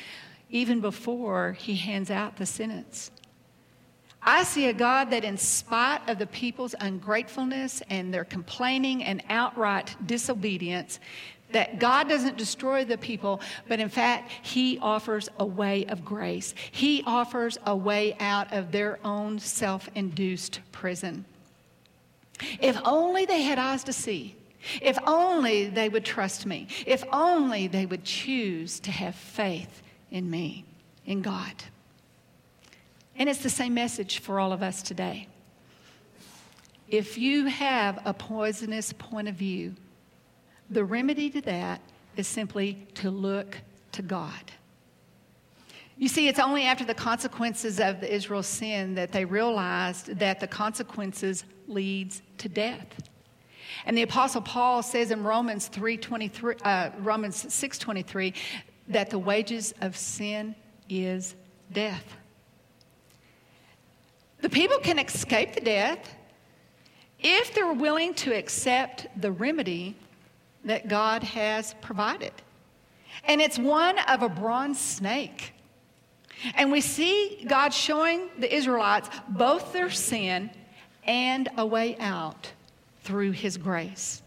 even 0.51 0.81
before 0.81 1.53
he 1.53 1.75
hands 1.75 2.12
out 2.12 2.36
the 2.36 2.45
sentence. 2.45 3.10
I 4.21 4.43
see 4.43 4.67
a 4.67 4.73
God 4.73 5.10
that, 5.10 5.23
in 5.23 5.36
spite 5.36 6.07
of 6.07 6.19
the 6.19 6.27
people's 6.27 6.75
ungratefulness 6.79 7.81
and 7.89 8.13
their 8.13 8.25
complaining 8.25 9.03
and 9.03 9.23
outright 9.29 9.95
disobedience, 10.05 10.99
that 11.53 11.79
God 11.79 12.09
doesn't 12.09 12.37
destroy 12.37 12.85
the 12.85 12.97
people, 12.97 13.41
but 13.67 13.79
in 13.79 13.89
fact, 13.89 14.31
He 14.41 14.79
offers 14.79 15.29
a 15.39 15.45
way 15.45 15.85
of 15.85 16.05
grace. 16.05 16.53
He 16.71 17.03
offers 17.05 17.57
a 17.65 17.75
way 17.75 18.15
out 18.19 18.51
of 18.53 18.71
their 18.71 18.99
own 19.05 19.39
self 19.39 19.89
induced 19.95 20.59
prison. 20.71 21.25
If 22.59 22.77
only 22.85 23.25
they 23.25 23.41
had 23.41 23.59
eyes 23.59 23.83
to 23.85 23.93
see. 23.93 24.35
If 24.81 24.97
only 25.07 25.67
they 25.67 25.89
would 25.89 26.05
trust 26.05 26.45
me. 26.45 26.67
If 26.85 27.03
only 27.11 27.67
they 27.67 27.85
would 27.85 28.03
choose 28.03 28.79
to 28.81 28.91
have 28.91 29.15
faith 29.15 29.81
in 30.11 30.29
me, 30.29 30.65
in 31.05 31.21
God. 31.21 31.53
And 33.15 33.29
it's 33.29 33.43
the 33.43 33.49
same 33.49 33.73
message 33.73 34.19
for 34.19 34.39
all 34.39 34.53
of 34.53 34.61
us 34.61 34.81
today. 34.81 35.27
If 36.87 37.17
you 37.17 37.45
have 37.45 37.99
a 38.05 38.13
poisonous 38.13 38.93
point 38.93 39.27
of 39.27 39.35
view, 39.35 39.75
the 40.71 40.84
remedy 40.84 41.29
to 41.29 41.41
that 41.41 41.81
is 42.15 42.27
simply 42.27 42.88
to 42.95 43.12
look 43.12 43.57
to 43.91 44.01
God. 44.01 44.51
You 45.97 46.07
see, 46.07 46.27
it's 46.27 46.39
only 46.39 46.63
after 46.63 46.84
the 46.84 46.95
consequences 46.95 47.79
of 47.79 47.99
the 47.99 48.12
Israel's 48.12 48.47
sin 48.47 48.95
that 48.95 49.12
they 49.12 49.23
realized 49.23 50.17
that 50.17 50.39
the 50.39 50.47
consequences 50.47 51.43
leads 51.67 52.23
to 52.39 52.49
death. 52.49 52.88
And 53.86 53.97
the 53.97 54.01
apostle 54.01 54.41
Paul 54.41 54.81
says 54.81 55.12
in 55.12 55.23
Romans 55.23 55.69
3:23 55.69 56.55
uh, 56.63 56.89
Romans 56.99 57.45
6:23 57.45 58.34
that 58.88 59.10
the 59.10 59.19
wages 59.19 59.73
of 59.81 59.95
sin 59.95 60.55
is 60.89 61.36
death. 61.71 62.17
The 64.39 64.49
people 64.49 64.79
can 64.79 64.97
escape 64.97 65.53
the 65.53 65.62
death 65.62 66.15
if 67.19 67.53
they're 67.53 67.73
willing 67.73 68.15
to 68.15 68.34
accept 68.34 69.07
the 69.21 69.31
remedy 69.31 69.95
that 70.65 70.88
God 70.88 71.24
has 71.24 71.74
provided. 71.82 72.34
And 73.26 73.41
it's 73.41 73.60
one 73.60 74.00
of 74.00 74.24
a 74.24 74.30
bronze 74.30 74.80
snake. 74.80 75.54
And 76.56 76.71
we 76.71 76.82
see 76.82 77.45
God 77.47 77.74
showing 77.74 78.30
the 78.39 78.54
Israelites 78.54 79.10
both 79.30 79.74
their 79.74 79.89
sin 79.89 80.50
and 81.04 81.50
a 81.58 81.65
way 81.65 81.97
out 82.00 82.52
through 83.04 83.32
his 83.32 83.58
grace. 83.58 84.21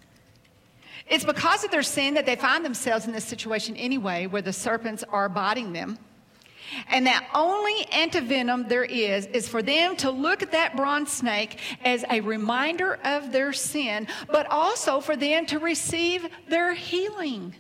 It's 1.07 1.25
because 1.25 1.65
of 1.65 1.71
their 1.71 1.83
sin 1.83 2.15
that 2.15 2.25
they 2.25 2.37
find 2.37 2.65
themselves 2.65 3.07
in 3.07 3.13
this 3.13 3.25
situation 3.25 3.77
anyway, 3.77 4.27
where 4.27 4.43
the 4.43 4.53
serpents 4.53 5.05
are 5.11 5.29
biting 5.29 5.73
them. 5.73 5.99
And 6.89 7.07
that 7.07 7.29
only 7.35 7.85
antivenom 7.87 8.69
there 8.69 8.85
is 8.85 9.27
is 9.27 9.49
for 9.49 9.63
them 9.63 9.97
to 9.97 10.11
look 10.11 10.43
at 10.43 10.53
that 10.53 10.77
bronze 10.77 11.13
snake 11.13 11.59
as 11.85 12.05
a 12.11 12.21
reminder 12.21 12.99
of 13.05 13.33
their 13.33 13.53
sin, 13.53 14.07
but 14.29 14.51
also 14.51 15.01
for 15.01 15.17
them 15.17 15.47
to 15.47 15.59
receive 15.59 16.27
their 16.49 16.75
healing. 16.75 17.55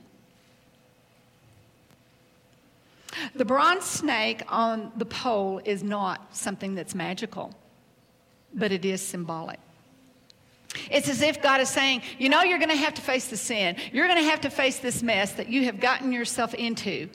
The 3.35 3.45
bronze 3.45 3.85
snake 3.85 4.43
on 4.49 4.93
the 4.97 5.05
pole 5.05 5.61
is 5.64 5.83
not 5.83 6.37
something 6.37 6.75
that's 6.75 6.95
magical, 6.95 7.55
but 8.53 8.73
it 8.73 8.85
is 8.85 9.01
symbolic. 9.01 9.61
It's 10.90 11.09
as 11.09 11.23
if 11.23 11.40
God 11.40 11.61
is 11.61 11.69
saying, 11.69 12.03
You 12.19 12.29
know, 12.29 12.43
you're 12.43 12.59
going 12.59 12.71
to 12.71 12.77
have 12.77 12.95
to 12.95 13.03
face 13.03 13.29
the 13.29 13.37
sin. 13.37 13.77
You're 13.93 14.09
going 14.09 14.19
to 14.19 14.31
have 14.31 14.40
to 14.43 14.51
face 14.51 14.79
this 14.79 15.03
mess 15.03 15.33
that 15.33 15.49
you 15.49 15.64
have 15.64 15.79
gotten 15.79 16.11
yourself 16.11 16.53
into. 16.55 17.09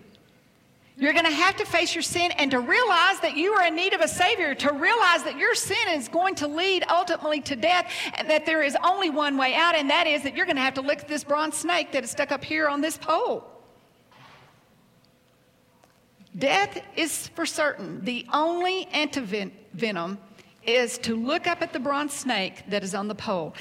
You're 0.99 1.13
going 1.13 1.25
to 1.25 1.31
have 1.31 1.55
to 1.55 1.65
face 1.65 1.95
your 1.95 2.01
sin 2.01 2.31
and 2.31 2.51
to 2.51 2.59
realize 2.59 3.21
that 3.21 3.38
you 3.38 3.53
are 3.53 3.65
in 3.65 3.73
need 3.73 3.93
of 3.93 4.01
a 4.01 4.07
Savior, 4.07 4.53
to 4.55 4.73
realize 4.73 5.23
that 5.23 5.38
your 5.38 5.55
sin 5.55 5.88
is 5.91 6.09
going 6.09 6.35
to 6.35 6.47
lead 6.47 6.83
ultimately 6.89 7.39
to 7.39 7.55
death, 7.55 7.89
and 8.15 8.29
that 8.29 8.45
there 8.45 8.62
is 8.62 8.75
only 8.83 9.09
one 9.09 9.38
way 9.38 9.55
out, 9.55 9.75
and 9.75 9.89
that 9.89 10.07
is 10.07 10.23
that 10.23 10.35
you're 10.35 10.45
going 10.45 10.57
to 10.57 10.62
have 10.62 10.73
to 10.73 10.81
lick 10.81 11.07
this 11.07 11.23
bronze 11.23 11.55
snake 11.55 11.93
that 11.93 12.03
is 12.03 12.12
stuck 12.12 12.33
up 12.33 12.43
here 12.43 12.67
on 12.67 12.81
this 12.81 12.97
pole. 12.97 13.49
Death 16.38 16.83
is 16.97 17.29
for 17.29 17.45
certain. 17.45 18.03
The 18.03 18.27
only 18.33 18.85
antivenom 18.93 20.17
is 20.63 20.97
to 20.99 21.15
look 21.15 21.47
up 21.47 21.62
at 21.62 21.71
the 21.71 21.79
bronze 21.79 22.13
snake 22.13 22.63
that 22.67 22.83
is 22.83 22.93
on 22.93 23.07
the 23.07 23.15
pole. 23.15 23.55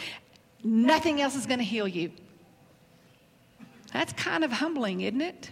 Nothing 0.64 1.20
else 1.20 1.36
is 1.36 1.46
going 1.46 1.60
to 1.60 1.64
heal 1.64 1.86
you. 1.86 2.10
That's 3.92 4.12
kind 4.14 4.42
of 4.42 4.50
humbling, 4.50 5.02
isn't 5.02 5.20
it? 5.20 5.50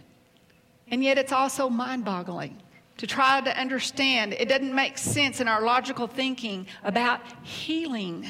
And 0.90 1.03
yet 1.03 1.18
it's 1.18 1.33
also 1.33 1.68
mind 1.68 2.05
boggling 2.05 2.61
to 2.99 3.07
try 3.07 3.40
to 3.40 3.59
understand. 3.59 4.33
It 4.35 4.49
doesn't 4.49 4.75
make 4.75 4.99
sense 4.99 5.40
in 5.40 5.49
our 5.49 5.62
logical 5.62 6.07
thinking 6.07 6.66
about 6.85 7.20
healing. 7.42 8.27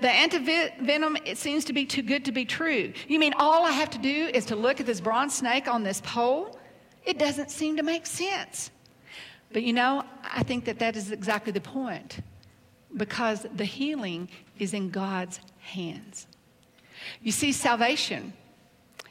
The 0.00 0.08
antivenom, 0.08 1.20
it 1.26 1.38
seems 1.38 1.64
to 1.66 1.72
be 1.72 1.84
too 1.84 2.02
good 2.02 2.24
to 2.26 2.32
be 2.32 2.44
true. 2.44 2.92
You 3.08 3.18
mean 3.18 3.34
all 3.36 3.64
I 3.64 3.72
have 3.72 3.90
to 3.90 3.98
do 3.98 4.30
is 4.32 4.44
to 4.46 4.56
look 4.56 4.78
at 4.78 4.86
this 4.86 5.00
bronze 5.00 5.34
snake 5.34 5.66
on 5.66 5.82
this 5.82 6.00
pole? 6.02 6.58
It 7.04 7.18
doesn't 7.18 7.50
seem 7.50 7.76
to 7.78 7.82
make 7.82 8.06
sense. 8.06 8.70
But 9.52 9.62
you 9.62 9.72
know, 9.72 10.04
I 10.22 10.42
think 10.42 10.66
that 10.66 10.78
that 10.78 10.94
is 10.94 11.10
exactly 11.10 11.52
the 11.52 11.60
point 11.60 12.20
because 12.96 13.46
the 13.54 13.64
healing 13.64 14.28
is 14.58 14.74
in 14.74 14.90
God's 14.90 15.40
hands. 15.58 16.26
You 17.22 17.32
see, 17.32 17.52
salvation 17.52 18.32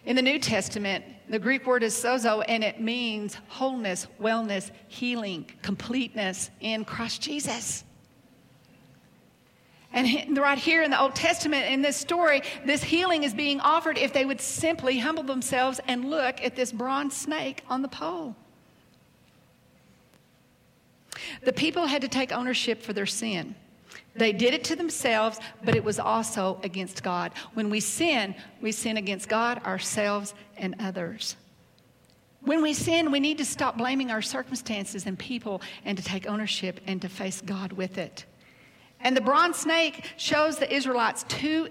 in 0.08 0.16
the 0.16 0.22
New 0.22 0.40
Testament, 0.40 1.04
the 1.28 1.38
Greek 1.38 1.68
word 1.68 1.84
is 1.84 1.94
sozo, 1.94 2.42
and 2.48 2.64
it 2.64 2.80
means 2.80 3.36
wholeness, 3.50 4.08
wellness, 4.22 4.72
healing, 4.88 5.46
completeness 5.62 6.50
in 6.62 6.86
Christ 6.86 7.22
Jesus. 7.22 7.84
And 9.92 10.38
right 10.38 10.58
here 10.58 10.82
in 10.82 10.92
the 10.92 11.00
Old 11.00 11.14
Testament, 11.14 11.66
in 11.66 11.82
this 11.82 11.98
story, 11.98 12.42
this 12.66 12.82
healing 12.82 13.24
is 13.24 13.34
being 13.34 13.60
offered 13.60 13.98
if 13.98 14.14
they 14.14 14.24
would 14.24 14.40
simply 14.40 14.98
humble 14.98 15.24
themselves 15.24 15.82
and 15.90 16.10
look 16.10 16.42
at 16.42 16.56
this 16.56 16.72
bronze 16.72 17.14
snake 17.14 17.64
on 17.68 17.82
the 17.82 17.90
pole. 17.90 18.34
The 21.44 21.52
people 21.52 21.86
had 21.86 22.02
to 22.04 22.08
take 22.08 22.32
ownership 22.32 22.82
for 22.82 22.94
their 22.94 23.06
sin. 23.06 23.56
They 24.18 24.34
did 24.34 24.54
it 24.54 24.64
to 24.66 24.76
themselves, 24.76 25.40
but 25.64 25.76
it 25.76 25.84
was 25.84 26.00
also 26.00 26.60
against 26.64 27.04
God. 27.04 27.32
When 27.54 27.70
we 27.70 27.80
sin, 27.80 28.36
we 28.62 28.72
sin 28.72 28.98
against 28.98 29.30
God, 29.30 29.64
ourselves, 29.66 30.34
and 30.58 30.76
others. 30.80 31.36
When 32.42 32.62
we 32.62 32.74
sin, 32.74 33.12
we 33.12 33.20
need 33.20 33.38
to 33.40 33.46
stop 33.46 33.78
blaming 33.78 34.12
our 34.12 34.22
circumstances 34.22 35.06
and 35.06 35.20
people 35.20 35.62
and 35.86 35.98
to 35.98 36.04
take 36.04 36.28
ownership 36.28 36.80
and 36.88 37.02
to 37.02 37.10
face 37.10 37.42
God 37.42 37.74
with 37.74 37.98
it. 37.98 38.26
And 39.02 39.16
the 39.16 39.22
bronze 39.22 39.58
snake 39.58 40.06
shows 40.18 40.58
the 40.58 40.74
Israelites 40.74 41.24
two 41.28 41.68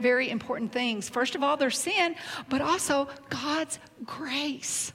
very 0.00 0.30
important 0.30 0.72
things. 0.72 1.08
First 1.08 1.34
of 1.34 1.42
all, 1.42 1.56
their 1.56 1.70
sin, 1.70 2.14
but 2.48 2.62
also 2.62 3.08
God's 3.28 3.78
grace. 4.06 4.92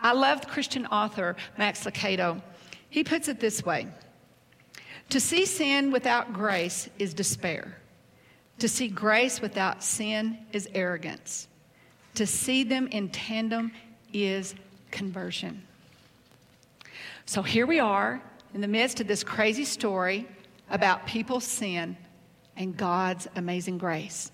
I 0.00 0.12
love 0.12 0.42
the 0.42 0.46
Christian 0.48 0.86
author 0.86 1.36
Max 1.56 1.84
Lucado. 1.84 2.42
He 2.90 3.04
puts 3.04 3.28
it 3.28 3.40
this 3.40 3.64
way 3.64 3.88
To 5.10 5.20
see 5.20 5.46
sin 5.46 5.90
without 5.90 6.32
grace 6.32 6.88
is 6.98 7.14
despair. 7.14 7.78
To 8.58 8.68
see 8.68 8.88
grace 8.88 9.40
without 9.40 9.82
sin 9.82 10.38
is 10.52 10.68
arrogance. 10.74 11.48
To 12.16 12.26
see 12.26 12.64
them 12.64 12.88
in 12.88 13.08
tandem 13.08 13.72
is 14.12 14.54
conversion. 14.90 15.62
So 17.24 17.42
here 17.42 17.66
we 17.66 17.78
are 17.78 18.20
in 18.54 18.60
the 18.60 18.68
midst 18.68 19.00
of 19.00 19.06
this 19.06 19.22
crazy 19.22 19.64
story 19.64 20.26
about 20.70 21.06
people's 21.06 21.44
sin 21.44 21.96
and 22.56 22.76
God's 22.76 23.28
amazing 23.36 23.78
grace. 23.78 24.32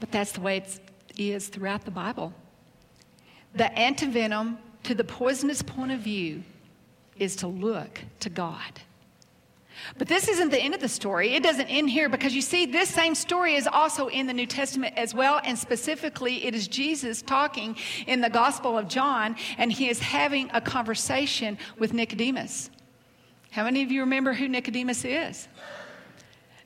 But 0.00 0.12
that's 0.12 0.32
the 0.32 0.40
way 0.40 0.58
it 0.58 0.80
is 1.18 1.48
throughout 1.48 1.84
the 1.84 1.90
Bible. 1.90 2.32
The 3.54 3.64
antivenom 3.64 4.56
to 4.84 4.94
the 4.94 5.04
poisonous 5.04 5.62
point 5.62 5.92
of 5.92 6.00
view 6.00 6.42
is 7.16 7.36
to 7.36 7.46
look 7.46 8.00
to 8.20 8.30
God. 8.30 8.80
But 9.98 10.08
this 10.08 10.28
isn't 10.28 10.50
the 10.50 10.60
end 10.60 10.74
of 10.74 10.80
the 10.80 10.88
story. 10.88 11.34
It 11.34 11.42
doesn't 11.42 11.66
end 11.66 11.90
here 11.90 12.08
because 12.08 12.34
you 12.34 12.42
see, 12.42 12.66
this 12.66 12.88
same 12.88 13.14
story 13.14 13.54
is 13.54 13.66
also 13.66 14.08
in 14.08 14.26
the 14.26 14.32
New 14.32 14.46
Testament 14.46 14.94
as 14.96 15.14
well. 15.14 15.40
And 15.44 15.58
specifically, 15.58 16.44
it 16.44 16.54
is 16.54 16.68
Jesus 16.68 17.22
talking 17.22 17.76
in 18.06 18.20
the 18.20 18.30
Gospel 18.30 18.78
of 18.78 18.88
John, 18.88 19.36
and 19.58 19.72
he 19.72 19.88
is 19.88 19.98
having 19.98 20.50
a 20.52 20.60
conversation 20.60 21.58
with 21.78 21.92
Nicodemus. 21.92 22.70
How 23.50 23.64
many 23.64 23.82
of 23.82 23.92
you 23.92 24.00
remember 24.00 24.32
who 24.32 24.48
Nicodemus 24.48 25.04
is? 25.04 25.48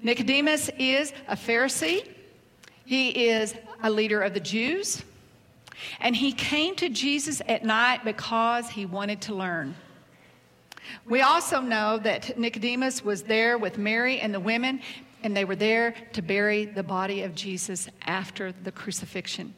Nicodemus 0.03 0.71
is 0.79 1.13
a 1.27 1.37
Pharisee, 1.37 2.07
he 2.85 3.29
is 3.29 3.55
a 3.83 3.91
leader 3.91 4.21
of 4.23 4.35
the 4.35 4.41
Jews, 4.41 5.03
and 6.01 6.15
he 6.15 6.33
came 6.33 6.77
to 6.77 6.89
Jesus 6.89 7.43
at 7.49 7.65
night 7.65 8.05
because 8.05 8.69
he 8.69 8.87
wanted 8.87 9.23
to 9.23 9.35
learn. 9.35 9.75
We 11.09 11.23
also 11.23 11.61
know 11.61 11.99
that 11.99 12.39
Nicodemus 12.39 13.05
was 13.05 13.23
there 13.23 13.59
with 13.59 13.79
Mary 13.79 14.21
and 14.21 14.35
the 14.35 14.41
women, 14.41 14.81
and 15.23 15.37
they 15.37 15.45
were 15.45 15.57
there 15.57 15.95
to 16.13 16.23
bury 16.23 16.65
the 16.65 16.83
body 16.83 17.23
of 17.23 17.35
Jesus 17.35 17.89
after 18.07 18.53
the 18.53 18.73
crucifixion. 18.73 19.55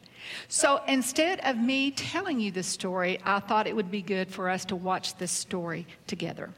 So 0.47 0.81
instead 0.87 1.39
of 1.41 1.57
me 1.57 1.91
telling 1.91 2.39
you 2.39 2.51
this 2.51 2.67
story, 2.67 3.19
I 3.23 3.39
thought 3.39 3.67
it 3.67 3.75
would 3.75 3.91
be 3.91 4.01
good 4.01 4.31
for 4.31 4.49
us 4.49 4.65
to 4.65 4.75
watch 4.75 5.15
this 5.17 5.31
story 5.31 5.87
together. 6.07 6.49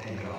Did 0.00 0.22
God 0.22 0.37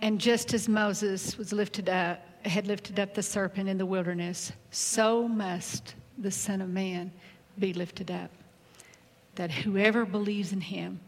And 0.00 0.20
just 0.20 0.54
as 0.54 0.68
Moses 0.68 1.36
was 1.36 1.52
lifted 1.52 1.88
up, 1.88 2.20
had 2.44 2.66
lifted 2.66 3.00
up 3.00 3.14
the 3.14 3.22
serpent 3.22 3.68
in 3.68 3.78
the 3.78 3.86
wilderness, 3.86 4.52
so 4.70 5.26
must 5.26 5.94
the 6.18 6.30
Son 6.30 6.60
of 6.60 6.68
Man 6.68 7.12
be 7.58 7.72
lifted 7.72 8.10
up, 8.10 8.30
that 9.34 9.50
whoever 9.50 10.04
believes 10.04 10.52
in 10.52 10.60
him 10.60 11.00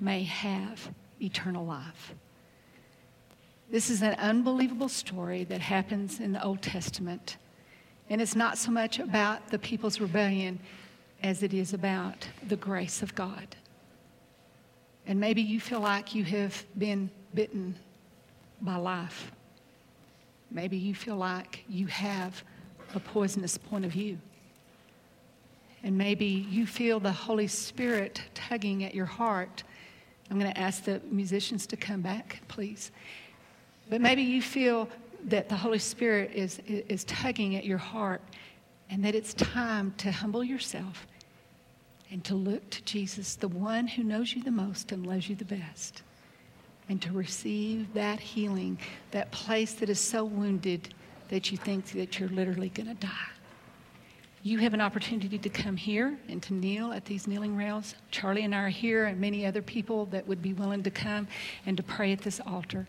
may 0.00 0.22
have 0.22 0.90
eternal 1.20 1.64
life. 1.64 2.14
This 3.70 3.90
is 3.90 4.02
an 4.02 4.14
unbelievable 4.14 4.88
story 4.88 5.44
that 5.44 5.60
happens 5.60 6.20
in 6.20 6.32
the 6.32 6.42
Old 6.42 6.62
Testament. 6.62 7.36
And 8.08 8.22
it's 8.22 8.36
not 8.36 8.58
so 8.58 8.70
much 8.70 9.00
about 9.00 9.48
the 9.48 9.58
people's 9.58 10.00
rebellion 10.00 10.60
as 11.22 11.42
it 11.42 11.52
is 11.52 11.74
about 11.74 12.28
the 12.46 12.56
grace 12.56 13.02
of 13.02 13.14
God. 13.16 13.56
And 15.06 15.18
maybe 15.18 15.42
you 15.42 15.58
feel 15.58 15.80
like 15.80 16.14
you 16.14 16.22
have 16.24 16.64
been 16.78 17.10
bitten 17.34 17.74
by 18.60 18.76
life. 18.76 19.30
Maybe 20.50 20.76
you 20.76 20.94
feel 20.94 21.16
like 21.16 21.64
you 21.68 21.86
have 21.86 22.42
a 22.94 23.00
poisonous 23.00 23.58
point 23.58 23.84
of 23.84 23.92
view. 23.92 24.18
And 25.82 25.96
maybe 25.96 26.26
you 26.26 26.66
feel 26.66 26.98
the 26.98 27.12
Holy 27.12 27.46
Spirit 27.46 28.22
tugging 28.34 28.84
at 28.84 28.94
your 28.94 29.06
heart. 29.06 29.62
I'm 30.30 30.38
going 30.38 30.52
to 30.52 30.58
ask 30.58 30.84
the 30.84 31.00
musicians 31.10 31.66
to 31.68 31.76
come 31.76 32.00
back, 32.00 32.40
please. 32.48 32.90
But 33.88 34.00
maybe 34.00 34.22
you 34.22 34.42
feel 34.42 34.88
that 35.24 35.48
the 35.48 35.54
Holy 35.54 35.78
Spirit 35.78 36.32
is, 36.34 36.60
is 36.66 37.04
tugging 37.04 37.56
at 37.56 37.64
your 37.64 37.78
heart 37.78 38.20
and 38.90 39.04
that 39.04 39.14
it's 39.14 39.34
time 39.34 39.94
to 39.98 40.10
humble 40.10 40.42
yourself 40.42 41.06
and 42.10 42.24
to 42.24 42.34
look 42.34 42.68
to 42.70 42.82
Jesus, 42.84 43.34
the 43.34 43.48
one 43.48 43.86
who 43.88 44.04
knows 44.04 44.32
you 44.32 44.42
the 44.42 44.50
most 44.50 44.92
and 44.92 45.06
loves 45.06 45.28
you 45.28 45.34
the 45.34 45.44
best, 45.44 46.02
and 46.88 47.02
to 47.02 47.12
receive 47.12 47.92
that 47.94 48.20
healing, 48.20 48.78
that 49.10 49.30
place 49.30 49.74
that 49.74 49.88
is 49.88 50.00
so 50.00 50.24
wounded 50.24 50.94
that 51.28 51.50
you 51.50 51.58
think 51.58 51.86
that 51.92 52.18
you're 52.18 52.28
literally 52.28 52.68
going 52.68 52.88
to 52.88 52.94
die. 52.94 53.28
You 54.42 54.58
have 54.58 54.74
an 54.74 54.80
opportunity 54.80 55.38
to 55.38 55.48
come 55.48 55.76
here 55.76 56.16
and 56.28 56.40
to 56.44 56.54
kneel 56.54 56.92
at 56.92 57.04
these 57.04 57.26
kneeling 57.26 57.56
rails. 57.56 57.96
Charlie 58.12 58.44
and 58.44 58.54
I 58.54 58.58
are 58.58 58.68
here, 58.68 59.06
and 59.06 59.20
many 59.20 59.44
other 59.44 59.60
people 59.60 60.06
that 60.06 60.24
would 60.28 60.40
be 60.40 60.52
willing 60.52 60.84
to 60.84 60.90
come 60.90 61.26
and 61.66 61.76
to 61.76 61.82
pray 61.82 62.12
at 62.12 62.20
this 62.20 62.40
altar. 62.46 62.86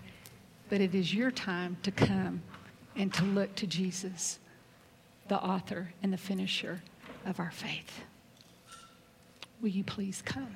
But 0.69 0.81
it 0.81 0.93
is 0.93 1.15
your 1.15 1.31
time 1.31 1.77
to 1.81 1.89
come 1.89 2.43
and 2.95 3.11
to 3.15 3.23
look 3.23 3.55
to 3.55 3.65
Jesus, 3.65 4.37
the 5.29 5.37
author 5.37 5.93
and 6.03 6.13
the 6.13 6.17
finisher 6.17 6.83
of 7.25 7.39
our 7.39 7.49
faith. 7.49 8.01
Will 9.59 9.69
you 9.69 9.83
please 9.83 10.21
come? 10.23 10.55